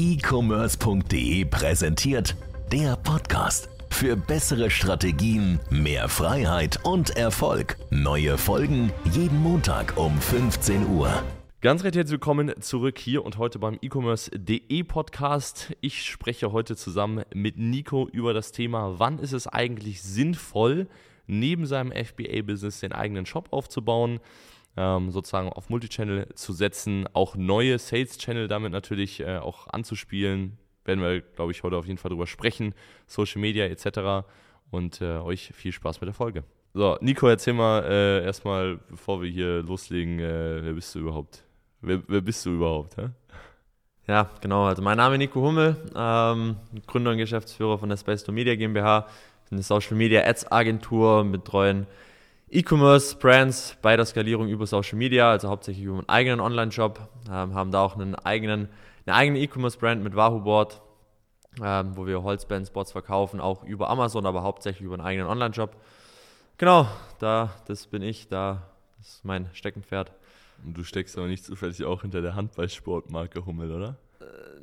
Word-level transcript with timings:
e-commerce.de 0.00 1.44
präsentiert 1.44 2.34
der 2.72 2.96
Podcast. 2.96 3.68
Für 3.90 4.16
bessere 4.16 4.70
Strategien, 4.70 5.60
mehr 5.68 6.08
Freiheit 6.08 6.82
und 6.84 7.10
Erfolg. 7.18 7.76
Neue 7.90 8.38
Folgen 8.38 8.94
jeden 9.12 9.42
Montag 9.42 9.98
um 9.98 10.18
15 10.18 10.86
Uhr. 10.86 11.22
Ganz 11.60 11.84
recht 11.84 11.96
herzlich 11.96 12.12
willkommen 12.12 12.50
zurück 12.62 12.98
hier 12.98 13.26
und 13.26 13.36
heute 13.36 13.58
beim 13.58 13.76
e-commerce.de 13.82 14.84
Podcast. 14.84 15.76
Ich 15.82 16.02
spreche 16.02 16.50
heute 16.50 16.76
zusammen 16.76 17.24
mit 17.34 17.58
Nico 17.58 18.08
über 18.08 18.32
das 18.32 18.52
Thema, 18.52 18.98
wann 18.98 19.18
ist 19.18 19.34
es 19.34 19.46
eigentlich 19.48 20.00
sinnvoll, 20.00 20.88
neben 21.26 21.66
seinem 21.66 21.92
FBA-Business 21.92 22.80
den 22.80 22.92
eigenen 22.92 23.26
Shop 23.26 23.48
aufzubauen, 23.50 24.20
ähm, 24.80 25.10
sozusagen 25.10 25.50
auf 25.50 25.68
Multichannel 25.68 26.26
zu 26.34 26.54
setzen, 26.54 27.06
auch 27.12 27.36
neue 27.36 27.78
Sales-Channel 27.78 28.48
damit 28.48 28.72
natürlich 28.72 29.20
äh, 29.20 29.36
auch 29.36 29.66
anzuspielen. 29.68 30.56
Werden 30.84 31.02
wir, 31.02 31.20
glaube 31.20 31.52
ich, 31.52 31.62
heute 31.62 31.76
auf 31.76 31.86
jeden 31.86 31.98
Fall 31.98 32.08
drüber 32.08 32.26
sprechen, 32.26 32.74
Social 33.06 33.42
Media 33.42 33.66
etc. 33.66 34.26
Und 34.70 35.02
äh, 35.02 35.18
euch 35.18 35.52
viel 35.54 35.72
Spaß 35.72 36.00
mit 36.00 36.08
der 36.08 36.14
Folge. 36.14 36.44
So, 36.72 36.96
Nico, 37.00 37.28
erzähl 37.28 37.52
mal 37.52 37.84
äh, 37.84 38.24
erstmal, 38.24 38.78
bevor 38.88 39.20
wir 39.20 39.28
hier 39.28 39.62
loslegen, 39.62 40.18
äh, 40.18 40.62
wer 40.62 40.72
bist 40.72 40.94
du 40.94 41.00
überhaupt? 41.00 41.44
Wer, 41.82 42.02
wer 42.08 42.20
bist 42.22 42.46
du 42.46 42.50
überhaupt? 42.54 42.96
Hä? 42.96 43.10
Ja, 44.06 44.30
genau. 44.40 44.64
Also 44.64 44.80
mein 44.80 44.96
Name 44.96 45.16
ist 45.16 45.18
Nico 45.18 45.42
Hummel, 45.42 45.76
ähm, 45.94 46.56
Gründer 46.86 47.10
und 47.10 47.18
Geschäftsführer 47.18 47.78
von 47.78 47.90
der 47.90 47.98
Space 47.98 48.24
to 48.24 48.32
Media 48.32 48.54
GmbH, 48.54 49.06
eine 49.50 49.62
Social 49.62 49.96
Media 49.96 50.22
Ads 50.24 50.50
Agentur, 50.50 51.24
betreuen 51.24 51.86
E-Commerce 52.52 53.16
Brands 53.16 53.76
bei 53.80 53.96
der 53.96 54.04
Skalierung 54.04 54.48
über 54.48 54.66
Social 54.66 54.98
Media, 54.98 55.30
also 55.30 55.48
hauptsächlich 55.48 55.84
über 55.84 55.98
einen 55.98 56.08
eigenen 56.08 56.40
Online-Shop, 56.40 56.98
ähm, 57.28 57.54
haben 57.54 57.70
da 57.70 57.80
auch 57.80 57.94
einen 57.94 58.16
eigenen, 58.16 58.68
eine 59.06 59.14
eigene 59.14 59.38
E-Commerce 59.38 59.78
Brand 59.78 60.02
mit 60.02 60.16
Wahoo 60.16 60.40
Board, 60.40 60.82
ähm, 61.62 61.96
wo 61.96 62.06
wir 62.06 62.24
Holzband 62.24 62.66
Spots 62.66 62.90
verkaufen, 62.90 63.40
auch 63.40 63.62
über 63.62 63.88
Amazon, 63.88 64.26
aber 64.26 64.42
hauptsächlich 64.42 64.82
über 64.82 64.94
einen 64.94 65.06
eigenen 65.06 65.28
Online-Shop. 65.28 65.76
Genau, 66.56 66.88
da, 67.20 67.54
das 67.68 67.86
bin 67.86 68.02
ich, 68.02 68.26
da 68.26 68.62
ist 69.00 69.24
mein 69.24 69.48
Steckenpferd. 69.52 70.12
Und 70.64 70.76
du 70.76 70.82
steckst 70.82 71.16
aber 71.16 71.28
nicht 71.28 71.44
zufällig 71.44 71.84
auch 71.84 72.02
hinter 72.02 72.20
der 72.20 72.34
Handballsportmarke 72.34 73.46
Hummel, 73.46 73.70
oder? 73.70 73.96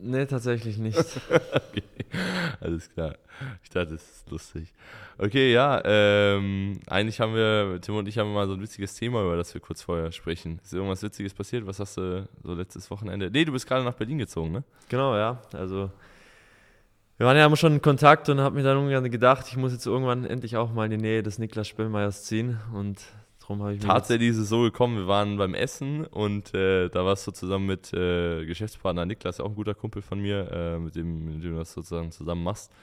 Nee, 0.02 0.26
tatsächlich 0.26 0.78
nicht. 0.78 0.98
okay, 1.30 1.84
alles 2.60 2.90
klar. 2.92 3.16
Ich 3.64 3.70
dachte, 3.70 3.94
das 3.94 4.04
ist 4.04 4.30
lustig. 4.30 4.73
Okay, 5.18 5.52
ja, 5.52 5.82
ähm, 5.84 6.80
eigentlich 6.88 7.20
haben 7.20 7.34
wir, 7.34 7.80
Tim 7.82 7.95
und 7.95 8.08
ich 8.08 8.18
haben 8.18 8.34
mal 8.34 8.48
so 8.48 8.54
ein 8.54 8.62
witziges 8.62 8.94
Thema, 8.95 9.22
über 9.22 9.36
das 9.36 9.54
wir 9.54 9.62
kurz 9.62 9.82
vorher 9.82 10.12
sprechen. 10.12 10.60
Ist 10.64 10.73
irgendwas 10.73 11.04
Witziges 11.04 11.34
passiert? 11.34 11.66
Was 11.66 11.80
hast 11.80 11.98
du 11.98 12.28
so 12.44 12.54
letztes 12.54 12.90
Wochenende? 12.92 13.30
Nee, 13.32 13.45
du 13.45 13.52
bist 13.52 13.68
gerade 13.68 13.84
nach 13.84 13.94
Berlin 13.94 14.20
gezogen, 14.20 14.52
ne? 14.52 14.64
Genau, 14.90 15.16
ja. 15.16 15.42
Also, 15.54 15.92
wir 17.18 17.26
waren 17.26 17.38
ja 17.38 17.56
schon 17.56 17.73
in 17.73 17.82
Kontakt 17.82 18.30
und 18.30 18.40
haben 18.40 18.56
mir 18.56 18.64
dann 18.64 18.78
irgendwann 18.78 19.10
gedacht, 19.10 19.48
ich 19.50 19.58
muss 19.58 19.72
jetzt 19.72 19.88
irgendwann 19.88 20.23
endlich 20.26 20.56
auch 20.58 20.72
mal 20.72 20.86
in 20.86 20.92
die 20.92 20.98
Nähe 20.98 21.23
des 21.23 21.40
Niklas 21.40 21.68
Spillmeyers 21.68 22.23
ziehen 22.26 22.60
und 22.73 23.02
Drum 23.48 23.62
habe 23.62 23.76
ich 23.76 23.80
Tatsächlich 23.80 24.30
ist 24.31 24.38
es 24.38 24.50
so 24.50 24.64
gekommen, 24.64 24.98
wir 24.98 25.08
waren 25.08 25.38
beim 25.38 25.53
Essen 25.53 26.06
und 26.06 26.53
äh, 26.53 26.90
da 26.90 27.06
warst 27.06 27.26
du 27.28 27.31
zusammen 27.31 27.66
mit 27.66 27.94
äh, 27.94 28.45
Geschäftspartner 28.45 29.06
Niklas, 29.06 29.39
auch 29.39 29.48
ein 29.48 29.56
guter 29.56 29.73
Kumpel 29.73 30.02
von 30.02 30.20
mir, 30.20 30.52
äh, 30.52 30.78
mit, 30.78 30.95
dem, 30.98 31.23
mit 31.23 31.44
dem 31.44 31.54
du 31.54 31.58
das 31.58 31.72
sozusagen 31.72 32.12
zusammen 32.12 32.44
machst. 32.44 32.73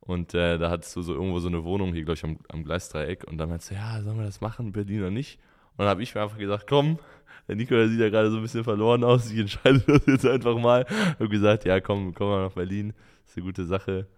Und 0.00 0.34
äh, 0.34 0.58
da 0.58 0.70
hattest 0.70 0.96
du 0.96 1.02
so 1.02 1.14
irgendwo 1.14 1.38
so 1.38 1.46
eine 1.46 1.62
Wohnung 1.62 1.92
hier, 1.92 2.02
glaube 2.02 2.16
ich, 2.16 2.24
am, 2.24 2.38
am 2.48 2.64
Gleisdreieck. 2.64 3.24
Und 3.28 3.38
dann 3.38 3.48
meinst 3.48 3.70
du, 3.70 3.74
ja, 3.74 4.02
sollen 4.02 4.18
wir 4.18 4.24
das 4.24 4.40
machen, 4.40 4.72
Berlin 4.72 5.02
oder 5.02 5.10
nicht? 5.10 5.38
Und 5.72 5.80
dann 5.80 5.88
habe 5.88 6.02
ich 6.02 6.12
mir 6.12 6.22
einfach 6.22 6.38
gesagt, 6.38 6.66
komm, 6.68 6.98
der 7.46 7.54
Nico, 7.54 7.74
der 7.74 7.88
sieht 7.88 8.00
ja 8.00 8.08
gerade 8.08 8.32
so 8.32 8.38
ein 8.38 8.42
bisschen 8.42 8.64
verloren 8.64 9.04
aus, 9.04 9.30
ich 9.30 9.38
entscheide 9.38 9.78
das 9.86 10.04
jetzt 10.06 10.26
einfach 10.26 10.58
mal. 10.58 10.84
Und 11.20 11.30
gesagt, 11.30 11.64
ja, 11.64 11.78
komm, 11.78 12.12
komm 12.12 12.28
mal 12.30 12.42
nach 12.42 12.54
Berlin, 12.54 12.92
ist 13.24 13.36
eine 13.36 13.46
gute 13.46 13.66
Sache. 13.66 14.08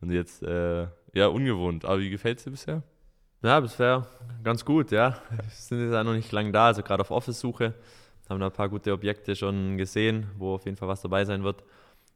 Und 0.00 0.12
jetzt, 0.12 0.44
äh, 0.44 0.86
ja, 1.12 1.26
ungewohnt. 1.26 1.84
Aber 1.84 1.98
wie 1.98 2.10
gefällt 2.10 2.38
es 2.38 2.44
dir 2.44 2.52
bisher? 2.52 2.84
Ja, 3.42 3.58
bisher 3.58 4.06
ganz 4.44 4.66
gut, 4.66 4.90
ja. 4.90 5.16
Wir 5.30 5.44
sind 5.48 5.82
jetzt 5.82 5.94
auch 5.94 6.04
noch 6.04 6.12
nicht 6.12 6.30
lange 6.30 6.52
da, 6.52 6.66
also 6.66 6.82
gerade 6.82 7.00
auf 7.00 7.10
Office-Suche. 7.10 7.72
Haben 8.28 8.38
da 8.38 8.46
ein 8.46 8.52
paar 8.52 8.68
gute 8.68 8.92
Objekte 8.92 9.34
schon 9.34 9.78
gesehen, 9.78 10.26
wo 10.36 10.54
auf 10.54 10.66
jeden 10.66 10.76
Fall 10.76 10.88
was 10.88 11.00
dabei 11.00 11.24
sein 11.24 11.42
wird. 11.42 11.64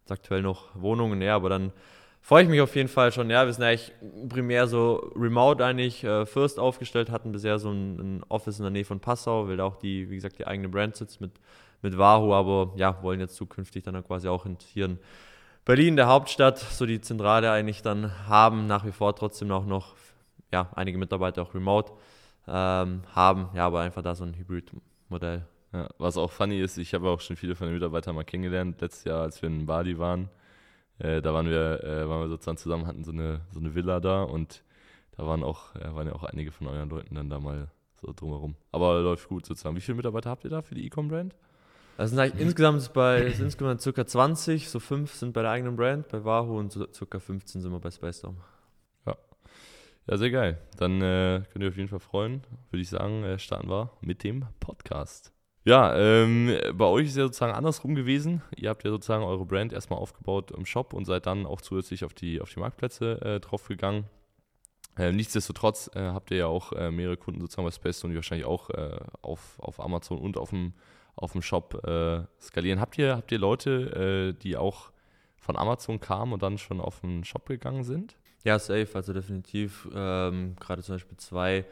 Jetzt 0.00 0.12
aktuell 0.12 0.43
noch 0.43 0.66
Wohnungen, 0.75 1.22
ja, 1.22 1.34
aber 1.34 1.48
dann 1.48 1.72
freue 2.21 2.43
ich 2.43 2.48
mich 2.50 2.60
auf 2.60 2.76
jeden 2.76 2.91
Fall 2.91 3.10
schon. 3.10 3.31
Ja, 3.31 3.47
wir 3.47 3.53
sind 3.54 3.65
eigentlich 3.65 3.91
primär 4.28 4.66
so 4.66 4.97
remote 5.16 5.65
eigentlich 5.65 6.04
äh, 6.04 6.26
First 6.26 6.59
aufgestellt, 6.59 7.10
hatten 7.10 7.32
bisher 7.32 7.59
so 7.59 7.71
ein, 7.71 7.98
ein, 7.98 8.22
Office 8.28 8.59
in 8.59 8.65
der 8.65 8.71
Nähe 8.71 8.84
von 8.84 9.00
Passau, 9.00 9.48
weil 9.48 9.56
da 9.56 9.65
auch 9.65 9.77
die, 9.77 10.10
wie 10.10 10.16
gesagt, 10.16 10.38
die 10.38 10.47
eigene 10.47 10.69
Brand 10.69 10.94
sitzt 10.94 11.22
mit, 11.22 11.32
mit 11.81 11.97
Wahoo, 11.97 12.34
aber 12.34 12.75
ja, 12.77 13.03
wollen 13.03 13.21
jetzt 13.21 13.37
zukünftig 13.37 13.82
dann 13.82 14.04
quasi 14.04 14.28
auch 14.28 14.47
hier 14.75 14.84
in 14.84 14.98
Berlin, 15.65 15.97
der 15.97 16.06
Hauptstadt, 16.06 16.59
so 16.59 16.84
die 16.84 17.00
Zentrale 17.00 17.50
eigentlich 17.50 17.81
dann 17.81 18.28
haben, 18.28 18.66
nach 18.66 18.84
wie 18.84 18.93
vor 18.93 19.16
trotzdem 19.16 19.50
auch 19.50 19.65
noch 19.65 19.97
ja, 20.53 20.71
einige 20.75 20.99
Mitarbeiter 20.99 21.43
auch 21.43 21.55
remote 21.55 21.93
ähm, 22.47 23.03
haben, 23.15 23.49
ja, 23.55 23.66
aber 23.66 23.81
einfach 23.81 24.03
da 24.03 24.15
so 24.15 24.25
ein 24.25 24.34
Hybrid-Modell. 24.34 25.47
Ja, 25.72 25.88
was 25.99 26.16
auch 26.16 26.31
funny 26.31 26.60
ist, 26.60 26.78
ich 26.78 26.94
habe 26.94 27.09
auch 27.09 27.21
schon 27.21 27.37
viele 27.37 27.56
von 27.56 27.66
den 27.66 27.75
Mitarbeitern 27.75 28.15
mal 28.15 28.25
kennengelernt, 28.25 28.81
letztes 28.81 29.04
Jahr, 29.04 29.22
als 29.22 29.43
wir 29.43 29.49
in 29.49 29.66
Bali 29.66 29.99
waren. 29.99 30.28
Äh, 30.99 31.21
da 31.21 31.34
waren 31.34 31.47
wir, 31.47 31.83
äh, 31.83 32.09
waren 32.09 32.21
wir 32.21 32.28
sozusagen 32.28 32.56
zusammen, 32.56 32.87
hatten 32.87 33.04
so 33.04 33.10
eine, 33.10 33.41
so 33.50 33.59
eine 33.59 33.75
Villa 33.75 33.99
da 33.99 34.22
und 34.22 34.62
da 35.16 35.27
waren 35.27 35.43
auch, 35.43 35.75
äh, 35.75 35.94
waren 35.94 36.06
ja 36.06 36.15
auch 36.15 36.25
einige 36.25 36.53
von 36.53 36.69
euren 36.69 36.88
Leuten 36.88 37.15
dann 37.15 37.31
da 37.31 37.41
mal 37.41 37.69
so 38.00 38.12
drumherum. 38.15 38.54
Aber 38.71 39.00
läuft 39.00 39.28
gut 39.28 39.47
sozusagen. 39.47 39.77
Wie 39.77 39.81
viele 39.81 39.97
Mitarbeiter 39.97 40.31
habt 40.31 40.44
ihr 40.44 40.50
da 40.50 40.62
für 40.62 40.75
die 40.75 40.87
E-Com-Brand? 40.87 41.34
Das 41.97 42.10
sind 42.10 42.19
eigentlich 42.19 42.41
insgesamt 42.41 42.93
bei 42.93 43.22
insgesamt 43.22 43.81
circa 43.81 44.04
20, 44.04 44.69
so 44.69 44.81
fünf 44.81 45.15
sind 45.15 45.33
bei 45.33 45.43
der 45.43 45.53
eigenen 45.53 45.77
Brand, 45.77 46.09
bei 46.09 46.25
Wahoo 46.25 46.59
und 46.59 46.72
so 46.72 46.87
circa 46.93 47.21
15 47.21 47.62
sind 47.62 47.71
wir 47.71 47.78
bei 47.78 47.91
Space 47.91 48.19
Storm. 48.19 48.37
Ja, 50.06 50.19
sehr 50.19 50.31
geil. 50.31 50.59
Dann 50.76 51.00
äh, 51.00 51.42
könnt 51.50 51.62
ihr 51.62 51.69
auf 51.69 51.76
jeden 51.76 51.88
Fall 51.88 52.00
freuen, 52.00 52.42
würde 52.70 52.82
ich 52.82 52.91
sagen, 52.91 53.25
äh, 53.25 53.38
starten 53.38 53.70
wir 53.70 53.91
mit 54.00 54.22
dem 54.22 54.44
Podcast. 54.60 55.32
Ja, 55.66 55.97
ähm, 55.97 56.54
bei 56.75 56.84
euch 56.84 57.06
ist 57.06 57.16
ja 57.16 57.22
sozusagen 57.22 57.54
andersrum 57.54 57.94
gewesen. 57.94 58.42
Ihr 58.54 58.69
habt 58.69 58.84
ja 58.84 58.91
sozusagen 58.91 59.25
eure 59.25 59.47
Brand 59.47 59.72
erstmal 59.72 59.98
aufgebaut 59.98 60.50
im 60.50 60.66
Shop 60.66 60.92
und 60.92 61.06
seid 61.06 61.25
dann 61.25 61.47
auch 61.47 61.62
zusätzlich 61.62 62.04
auf 62.04 62.12
die, 62.12 62.42
auf 62.42 62.53
die 62.53 62.60
Marktplätze 62.60 63.19
äh, 63.22 63.41
draufgegangen. 63.41 64.04
Äh, 64.98 65.12
nichtsdestotrotz 65.12 65.91
äh, 65.94 66.00
habt 66.00 66.31
ihr 66.31 66.36
ja 66.36 66.47
auch 66.48 66.72
äh, 66.72 66.91
mehrere 66.91 67.16
Kunden 67.16 67.41
sozusagen 67.41 67.66
bei 67.66 67.72
Space 67.72 68.04
und 68.04 68.15
wahrscheinlich 68.15 68.47
auch 68.47 68.69
äh, 68.71 68.98
auf, 69.22 69.59
auf 69.59 69.81
Amazon 69.81 70.19
und 70.19 70.36
auf 70.36 70.50
dem, 70.50 70.75
auf 71.16 71.32
dem 71.32 71.41
Shop 71.41 71.82
äh, 71.86 72.25
skalieren. 72.38 72.78
Habt 72.78 72.98
ihr, 72.98 73.16
habt 73.16 73.32
ihr 73.32 73.38
Leute, 73.38 74.34
äh, 74.36 74.38
die 74.38 74.59
auch 74.59 74.92
von 75.38 75.56
Amazon 75.56 75.98
kamen 75.98 76.34
und 76.34 76.42
dann 76.42 76.59
schon 76.59 76.78
auf 76.78 77.00
den 77.00 77.25
Shop 77.25 77.47
gegangen 77.47 77.84
sind? 77.84 78.16
Ja, 78.44 78.59
safe, 78.59 78.88
also 78.94 79.12
definitiv. 79.12 79.88
Ähm, 79.94 80.55
Gerade 80.60 80.82
zum 80.82 80.97
Beispiel 80.97 81.16
zwei, 81.16 81.65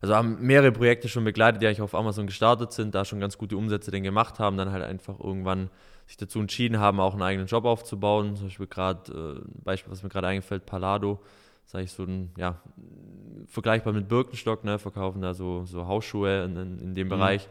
also 0.00 0.14
haben 0.14 0.40
mehrere 0.40 0.72
Projekte 0.72 1.08
schon 1.08 1.24
begleitet, 1.24 1.60
die 1.60 1.66
eigentlich 1.66 1.82
auf 1.82 1.94
Amazon 1.94 2.26
gestartet 2.26 2.72
sind, 2.72 2.94
da 2.94 3.04
schon 3.04 3.20
ganz 3.20 3.36
gute 3.36 3.56
Umsätze 3.56 3.90
denn 3.90 4.04
gemacht 4.04 4.38
haben, 4.38 4.56
dann 4.56 4.70
halt 4.70 4.84
einfach 4.84 5.18
irgendwann 5.18 5.68
sich 6.06 6.16
dazu 6.16 6.40
entschieden 6.40 6.78
haben, 6.78 7.00
auch 7.00 7.14
einen 7.14 7.22
eigenen 7.22 7.48
Job 7.48 7.64
aufzubauen. 7.64 8.36
Zum 8.36 8.46
Beispiel 8.46 8.66
gerade, 8.68 9.12
äh, 9.12 9.38
ein 9.40 9.62
Beispiel, 9.64 9.92
was 9.92 10.02
mir 10.02 10.08
gerade 10.08 10.28
eingefällt, 10.28 10.64
Palado, 10.64 11.20
sage 11.64 11.84
ich 11.84 11.92
so 11.92 12.04
ein, 12.04 12.30
ja, 12.36 12.60
vergleichbar 13.46 13.92
mit 13.92 14.08
Birkenstock, 14.08 14.62
ne, 14.64 14.78
verkaufen 14.78 15.22
da 15.22 15.34
so, 15.34 15.64
so 15.64 15.86
Hausschuhe 15.86 16.44
in, 16.44 16.56
in, 16.56 16.78
in 16.78 16.94
dem 16.94 17.08
mhm. 17.08 17.10
Bereich. 17.10 17.48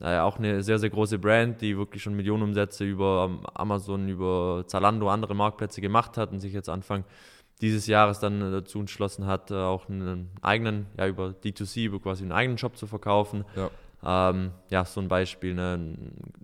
Äh, 0.00 0.18
auch 0.18 0.38
eine 0.38 0.62
sehr, 0.62 0.78
sehr 0.78 0.90
große 0.90 1.18
Brand, 1.18 1.60
die 1.60 1.76
wirklich 1.76 2.02
schon 2.02 2.14
Millionenumsätze 2.14 2.84
über 2.84 3.40
Amazon, 3.54 4.08
über 4.08 4.64
Zalando, 4.66 5.08
andere 5.08 5.34
Marktplätze 5.34 5.80
gemacht 5.80 6.16
hat 6.16 6.32
und 6.32 6.40
sich 6.40 6.52
jetzt 6.52 6.68
anfangen, 6.68 7.04
dieses 7.62 7.86
Jahres 7.86 8.18
dann 8.18 8.42
äh, 8.42 8.50
dazu 8.50 8.80
entschlossen 8.80 9.26
hat, 9.26 9.50
äh, 9.50 9.54
auch 9.54 9.88
einen 9.88 10.30
eigenen, 10.42 10.86
ja, 10.98 11.06
über 11.06 11.28
D2C, 11.28 11.84
über 11.84 12.00
quasi 12.00 12.24
einen 12.24 12.32
eigenen 12.32 12.58
Shop 12.58 12.76
zu 12.76 12.86
verkaufen. 12.86 13.44
Ja, 13.56 14.30
ähm, 14.30 14.50
ja 14.68 14.84
so 14.84 15.00
ein 15.00 15.08
Beispiel. 15.08 15.54
Ne? 15.54 15.96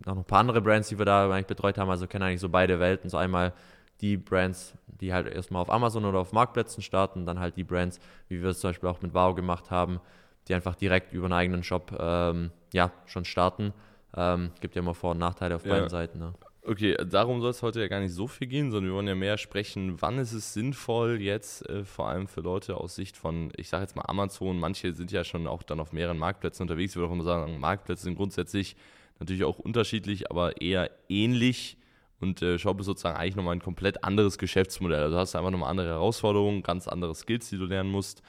Noch 0.06 0.16
ein 0.16 0.24
paar 0.24 0.40
andere 0.40 0.62
Brands, 0.62 0.88
die 0.88 0.98
wir 0.98 1.04
da 1.04 1.30
eigentlich 1.30 1.46
betreut 1.46 1.76
haben, 1.76 1.90
also 1.90 2.06
kennen 2.06 2.22
eigentlich 2.22 2.40
so 2.40 2.48
beide 2.48 2.78
Welten. 2.78 3.10
So 3.10 3.16
einmal 3.18 3.52
die 4.00 4.16
Brands, 4.16 4.74
die 4.86 5.12
halt 5.12 5.26
erstmal 5.26 5.60
auf 5.60 5.70
Amazon 5.70 6.04
oder 6.04 6.20
auf 6.20 6.32
Marktplätzen 6.32 6.82
starten, 6.82 7.26
dann 7.26 7.40
halt 7.40 7.56
die 7.56 7.64
Brands, 7.64 7.98
wie 8.28 8.40
wir 8.40 8.50
es 8.50 8.60
zum 8.60 8.70
Beispiel 8.70 8.88
auch 8.88 9.02
mit 9.02 9.12
Wow 9.12 9.34
gemacht 9.34 9.72
haben, 9.72 10.00
die 10.46 10.54
einfach 10.54 10.76
direkt 10.76 11.12
über 11.12 11.26
einen 11.26 11.34
eigenen 11.34 11.64
Shop 11.64 11.92
ähm, 11.98 12.52
ja, 12.72 12.92
schon 13.06 13.24
starten. 13.24 13.74
Ähm, 14.16 14.52
gibt 14.60 14.76
ja 14.76 14.82
immer 14.82 14.94
Vor- 14.94 15.10
und 15.10 15.18
Nachteile 15.18 15.56
auf 15.56 15.66
ja. 15.66 15.72
beiden 15.72 15.88
Seiten. 15.88 16.20
Ne? 16.20 16.32
Okay, 16.62 16.96
darum 17.08 17.40
soll 17.40 17.50
es 17.50 17.62
heute 17.62 17.80
ja 17.80 17.88
gar 17.88 18.00
nicht 18.00 18.12
so 18.12 18.26
viel 18.26 18.46
gehen, 18.46 18.70
sondern 18.70 18.90
wir 18.90 18.96
wollen 18.96 19.06
ja 19.06 19.14
mehr 19.14 19.38
sprechen, 19.38 20.02
wann 20.02 20.18
ist 20.18 20.32
es 20.32 20.52
sinnvoll 20.52 21.20
jetzt, 21.20 21.66
äh, 21.68 21.84
vor 21.84 22.08
allem 22.08 22.26
für 22.26 22.40
Leute 22.40 22.76
aus 22.76 22.94
Sicht 22.94 23.16
von, 23.16 23.52
ich 23.56 23.68
sage 23.68 23.84
jetzt 23.84 23.96
mal 23.96 24.04
Amazon, 24.06 24.58
manche 24.58 24.92
sind 24.92 25.10
ja 25.12 25.24
schon 25.24 25.46
auch 25.46 25.62
dann 25.62 25.80
auf 25.80 25.92
mehreren 25.92 26.18
Marktplätzen 26.18 26.64
unterwegs, 26.64 26.92
ich 26.92 26.96
würde 26.96 27.08
auch 27.08 27.14
immer 27.14 27.24
sagen, 27.24 27.58
Marktplätze 27.58 28.02
sind 28.02 28.16
grundsätzlich 28.16 28.76
natürlich 29.18 29.44
auch 29.44 29.58
unterschiedlich, 29.58 30.30
aber 30.30 30.60
eher 30.60 30.90
ähnlich 31.08 31.78
und 32.20 32.42
äh, 32.42 32.58
Shop 32.58 32.80
ist 32.80 32.86
sozusagen 32.86 33.16
eigentlich 33.16 33.36
nochmal 33.36 33.54
ein 33.54 33.62
komplett 33.62 34.02
anderes 34.04 34.38
Geschäftsmodell. 34.38 35.00
Also 35.00 35.14
du 35.14 35.20
hast 35.20 35.36
einfach 35.36 35.50
nochmal 35.50 35.70
andere 35.70 35.88
Herausforderungen, 35.88 36.62
ganz 36.62 36.88
andere 36.88 37.14
Skills, 37.14 37.48
die 37.48 37.58
du 37.58 37.66
lernen 37.66 37.90
musst. 37.90 38.22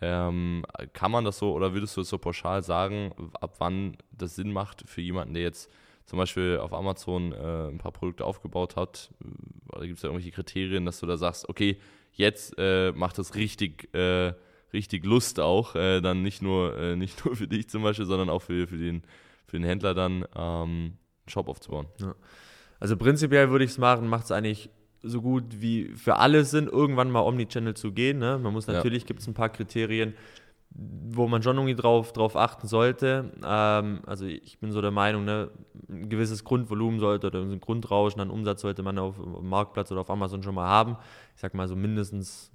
Ähm, 0.00 0.64
kann 0.92 1.10
man 1.10 1.24
das 1.24 1.38
so 1.38 1.52
oder 1.52 1.74
würdest 1.74 1.96
du 1.96 2.02
es 2.02 2.08
so 2.08 2.18
pauschal 2.18 2.62
sagen, 2.62 3.12
ab 3.40 3.56
wann 3.58 3.96
das 4.12 4.36
Sinn 4.36 4.52
macht 4.52 4.84
für 4.88 5.00
jemanden, 5.00 5.34
der 5.34 5.42
jetzt 5.42 5.70
zum 6.06 6.18
Beispiel 6.18 6.58
auf 6.58 6.72
Amazon 6.72 7.32
äh, 7.32 7.68
ein 7.68 7.78
paar 7.78 7.92
Produkte 7.92 8.24
aufgebaut 8.24 8.76
hat, 8.76 9.10
oder 9.72 9.86
gibt 9.86 9.96
es 9.96 10.02
da 10.02 10.08
irgendwelche 10.08 10.32
Kriterien, 10.32 10.84
dass 10.84 11.00
du 11.00 11.06
da 11.06 11.16
sagst, 11.16 11.48
okay, 11.48 11.78
jetzt 12.12 12.54
äh, 12.58 12.92
macht 12.92 13.18
das 13.18 13.34
richtig, 13.34 13.92
äh, 13.94 14.34
richtig 14.72 15.04
Lust 15.04 15.40
auch, 15.40 15.74
äh, 15.74 16.00
dann 16.00 16.22
nicht 16.22 16.42
nur, 16.42 16.76
äh, 16.78 16.96
nicht 16.96 17.24
nur 17.24 17.36
für 17.36 17.48
dich 17.48 17.68
zum 17.68 17.82
Beispiel, 17.82 18.06
sondern 18.06 18.30
auch 18.30 18.42
für, 18.42 18.66
für, 18.66 18.78
den, 18.78 19.02
für 19.46 19.58
den 19.58 19.64
Händler 19.64 19.94
dann 19.94 20.24
ähm, 20.36 20.36
einen 20.36 20.98
Shop 21.28 21.48
aufzubauen. 21.48 21.86
Ja. 21.98 22.14
Also 22.80 22.96
prinzipiell 22.96 23.50
würde 23.50 23.64
ich 23.64 23.70
es 23.70 23.78
machen, 23.78 24.08
macht 24.08 24.24
es 24.24 24.32
eigentlich 24.32 24.68
so 25.02 25.20
gut 25.20 25.60
wie 25.60 25.88
für 25.94 26.16
alle 26.16 26.44
Sinn, 26.44 26.66
irgendwann 26.66 27.10
mal 27.10 27.20
Omnichannel 27.20 27.74
zu 27.74 27.92
gehen. 27.92 28.18
Ne? 28.18 28.38
Man 28.38 28.52
muss 28.52 28.66
natürlich, 28.66 29.02
ja. 29.02 29.06
gibt 29.06 29.20
es 29.20 29.26
ein 29.26 29.34
paar 29.34 29.50
Kriterien, 29.50 30.14
wo 30.74 31.28
man 31.28 31.42
schon 31.42 31.56
irgendwie 31.56 31.76
drauf, 31.76 32.12
drauf 32.12 32.36
achten 32.36 32.66
sollte. 32.66 33.32
Ähm, 33.44 34.00
also 34.06 34.26
ich 34.26 34.58
bin 34.58 34.72
so 34.72 34.80
der 34.80 34.90
Meinung, 34.90 35.24
ne, 35.24 35.50
ein 35.88 36.08
gewisses 36.08 36.42
Grundvolumen 36.42 36.98
sollte 36.98 37.28
oder 37.28 37.40
ein 37.40 37.60
Grundrauschen 37.60 38.20
an 38.20 38.30
Umsatz 38.30 38.62
sollte 38.62 38.82
man 38.82 38.98
auf 38.98 39.16
dem 39.16 39.48
Marktplatz 39.48 39.92
oder 39.92 40.00
auf 40.00 40.10
Amazon 40.10 40.42
schon 40.42 40.54
mal 40.54 40.68
haben. 40.68 40.96
Ich 41.34 41.40
sag 41.40 41.54
mal 41.54 41.68
so 41.68 41.76
mindestens, 41.76 42.50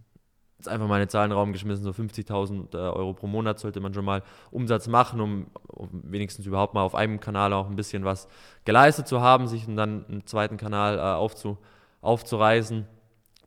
jetzt 0.58 0.68
einfach 0.68 0.88
mal 0.88 1.02
in 1.02 1.08
den 1.08 1.32
Raum 1.32 1.54
geschmissen, 1.54 1.86
so 1.86 1.92
50.000 1.92 2.74
äh, 2.74 2.78
Euro 2.78 3.14
pro 3.14 3.28
Monat 3.28 3.60
sollte 3.60 3.80
man 3.80 3.94
schon 3.94 4.04
mal 4.04 4.22
Umsatz 4.52 4.88
machen, 4.88 5.22
um, 5.22 5.48
um, 5.68 5.90
wenigstens 6.04 6.46
überhaupt 6.46 6.74
mal 6.74 6.82
auf 6.82 6.96
einem 6.96 7.22
Kanal 7.22 7.54
auch 7.54 7.70
ein 7.70 7.78
bisschen 7.78 8.04
was 8.04 8.28
geleistet 8.66 9.08
zu 9.08 9.22
haben, 9.22 9.48
sich 9.48 9.66
dann 9.68 10.06
einen 10.08 10.28
zweiten 10.28 10.58
Kanal 10.58 10.98
äh, 10.98 11.02
aufzu, 11.02 11.58
aufzureißen. 12.02 12.86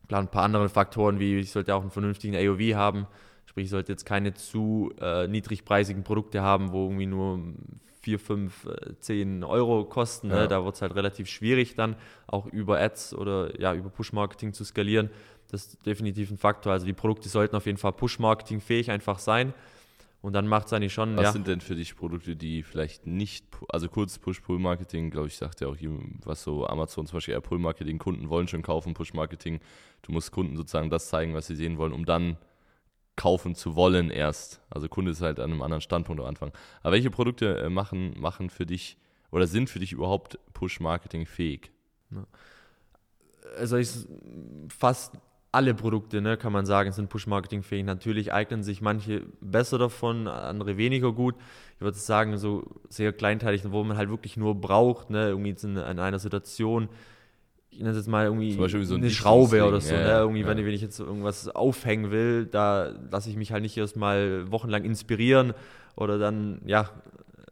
Klar, 0.08 0.22
ein 0.22 0.28
paar 0.28 0.44
andere 0.44 0.70
Faktoren, 0.70 1.18
wie 1.20 1.38
ich 1.38 1.52
sollte 1.52 1.74
auch 1.74 1.82
einen 1.82 1.90
vernünftigen 1.90 2.34
AOV 2.34 2.74
haben, 2.74 3.06
Sprich, 3.46 3.64
ich 3.64 3.70
sollte 3.70 3.92
jetzt 3.92 4.06
keine 4.06 4.34
zu 4.34 4.92
äh, 5.00 5.28
niedrigpreisigen 5.28 6.04
Produkte 6.04 6.42
haben, 6.42 6.72
wo 6.72 6.84
irgendwie 6.84 7.06
nur 7.06 7.40
4, 8.02 8.18
5, 8.18 8.68
10 9.00 9.44
Euro 9.44 9.84
kosten. 9.84 10.28
Ne? 10.28 10.34
Ja. 10.34 10.46
Da 10.46 10.64
wird 10.64 10.74
es 10.74 10.82
halt 10.82 10.94
relativ 10.94 11.28
schwierig 11.28 11.74
dann 11.74 11.96
auch 12.26 12.46
über 12.46 12.80
Ads 12.80 13.14
oder 13.14 13.58
ja, 13.60 13.74
über 13.74 13.90
Push-Marketing 13.90 14.52
zu 14.52 14.64
skalieren. 14.64 15.10
Das 15.50 15.66
ist 15.66 15.86
definitiv 15.86 16.30
ein 16.30 16.38
Faktor. 16.38 16.72
Also 16.72 16.86
die 16.86 16.92
Produkte 16.92 17.28
sollten 17.28 17.54
auf 17.54 17.66
jeden 17.66 17.78
Fall 17.78 17.92
Push-Marketing 17.92 18.60
fähig 18.60 18.90
einfach 18.90 19.18
sein. 19.18 19.54
Und 20.22 20.34
dann 20.34 20.46
macht 20.46 20.66
es 20.68 20.72
eigentlich 20.72 20.92
schon. 20.92 21.16
Was 21.16 21.24
ja. 21.24 21.32
sind 21.32 21.48
denn 21.48 21.60
für 21.60 21.74
dich 21.74 21.96
Produkte, 21.96 22.36
die 22.36 22.62
vielleicht 22.62 23.06
nicht, 23.06 23.44
also 23.68 23.88
kurz 23.88 24.18
Push-Pull-Marketing, 24.18 25.10
glaube 25.10 25.26
ich, 25.26 25.36
sagt 25.36 25.60
ja 25.60 25.66
auch, 25.66 25.76
was 26.24 26.44
so 26.44 26.66
Amazon 26.66 27.06
zum 27.06 27.16
Beispiel, 27.16 27.38
Pull-Marketing, 27.40 27.98
Kunden 27.98 28.30
wollen 28.30 28.46
schon 28.46 28.62
kaufen, 28.62 28.94
Push-Marketing. 28.94 29.60
Du 30.02 30.12
musst 30.12 30.30
Kunden 30.30 30.56
sozusagen 30.56 30.90
das 30.90 31.08
zeigen, 31.08 31.34
was 31.34 31.48
sie 31.48 31.56
sehen 31.56 31.76
wollen, 31.76 31.92
um 31.92 32.04
dann 32.04 32.36
kaufen 33.16 33.54
zu 33.54 33.76
wollen 33.76 34.10
erst. 34.10 34.60
Also 34.70 34.88
Kunde 34.88 35.10
ist 35.10 35.20
halt 35.20 35.38
an 35.38 35.50
einem 35.50 35.62
anderen 35.62 35.80
Standpunkt 35.80 36.20
am 36.20 36.28
Anfang. 36.28 36.52
Aber 36.82 36.92
welche 36.92 37.10
Produkte 37.10 37.58
äh, 37.58 37.68
machen, 37.68 38.18
machen 38.18 38.50
für 38.50 38.66
dich 38.66 38.96
oder 39.30 39.46
sind 39.46 39.70
für 39.70 39.80
dich 39.80 39.92
überhaupt 39.92 40.38
Push-Marketing 40.52 41.26
fähig? 41.26 41.72
Also 43.58 43.76
ich, 43.76 43.90
fast 44.68 45.12
alle 45.52 45.74
Produkte, 45.74 46.22
ne, 46.22 46.38
kann 46.38 46.52
man 46.52 46.64
sagen, 46.64 46.92
sind 46.92 47.10
Push-Marketing 47.10 47.62
fähig. 47.62 47.84
Natürlich 47.84 48.32
eignen 48.32 48.62
sich 48.62 48.80
manche 48.80 49.26
besser 49.40 49.76
davon, 49.76 50.26
andere 50.26 50.78
weniger 50.78 51.12
gut. 51.12 51.34
Ich 51.76 51.82
würde 51.82 51.98
sagen, 51.98 52.38
so 52.38 52.64
sehr 52.88 53.12
kleinteilig, 53.12 53.62
wo 53.70 53.84
man 53.84 53.98
halt 53.98 54.08
wirklich 54.08 54.38
nur 54.38 54.54
braucht, 54.54 55.10
ne, 55.10 55.28
irgendwie 55.28 55.54
in, 55.62 55.76
in 55.76 55.98
einer 55.98 56.18
Situation, 56.18 56.88
ich 57.72 57.78
nenne 57.78 57.90
es 57.90 57.96
jetzt 57.96 58.08
mal 58.08 58.26
irgendwie 58.26 58.52
so 58.84 58.94
eine 58.94 59.10
Schraube 59.10 59.64
oder 59.64 59.80
so. 59.80 59.94
Ja, 59.94 60.00
ne? 60.00 60.10
irgendwie, 60.18 60.42
ja. 60.42 60.46
wenn, 60.46 60.58
wenn, 60.58 60.74
ich 60.74 60.82
jetzt 60.82 61.00
irgendwas 61.00 61.48
aufhängen 61.48 62.10
will, 62.10 62.46
da 62.46 62.92
lasse 63.10 63.30
ich 63.30 63.36
mich 63.36 63.50
halt 63.50 63.62
nicht 63.62 63.76
erstmal 63.76 64.50
wochenlang 64.52 64.84
inspirieren 64.84 65.54
oder 65.96 66.18
dann, 66.18 66.60
ja, 66.66 66.90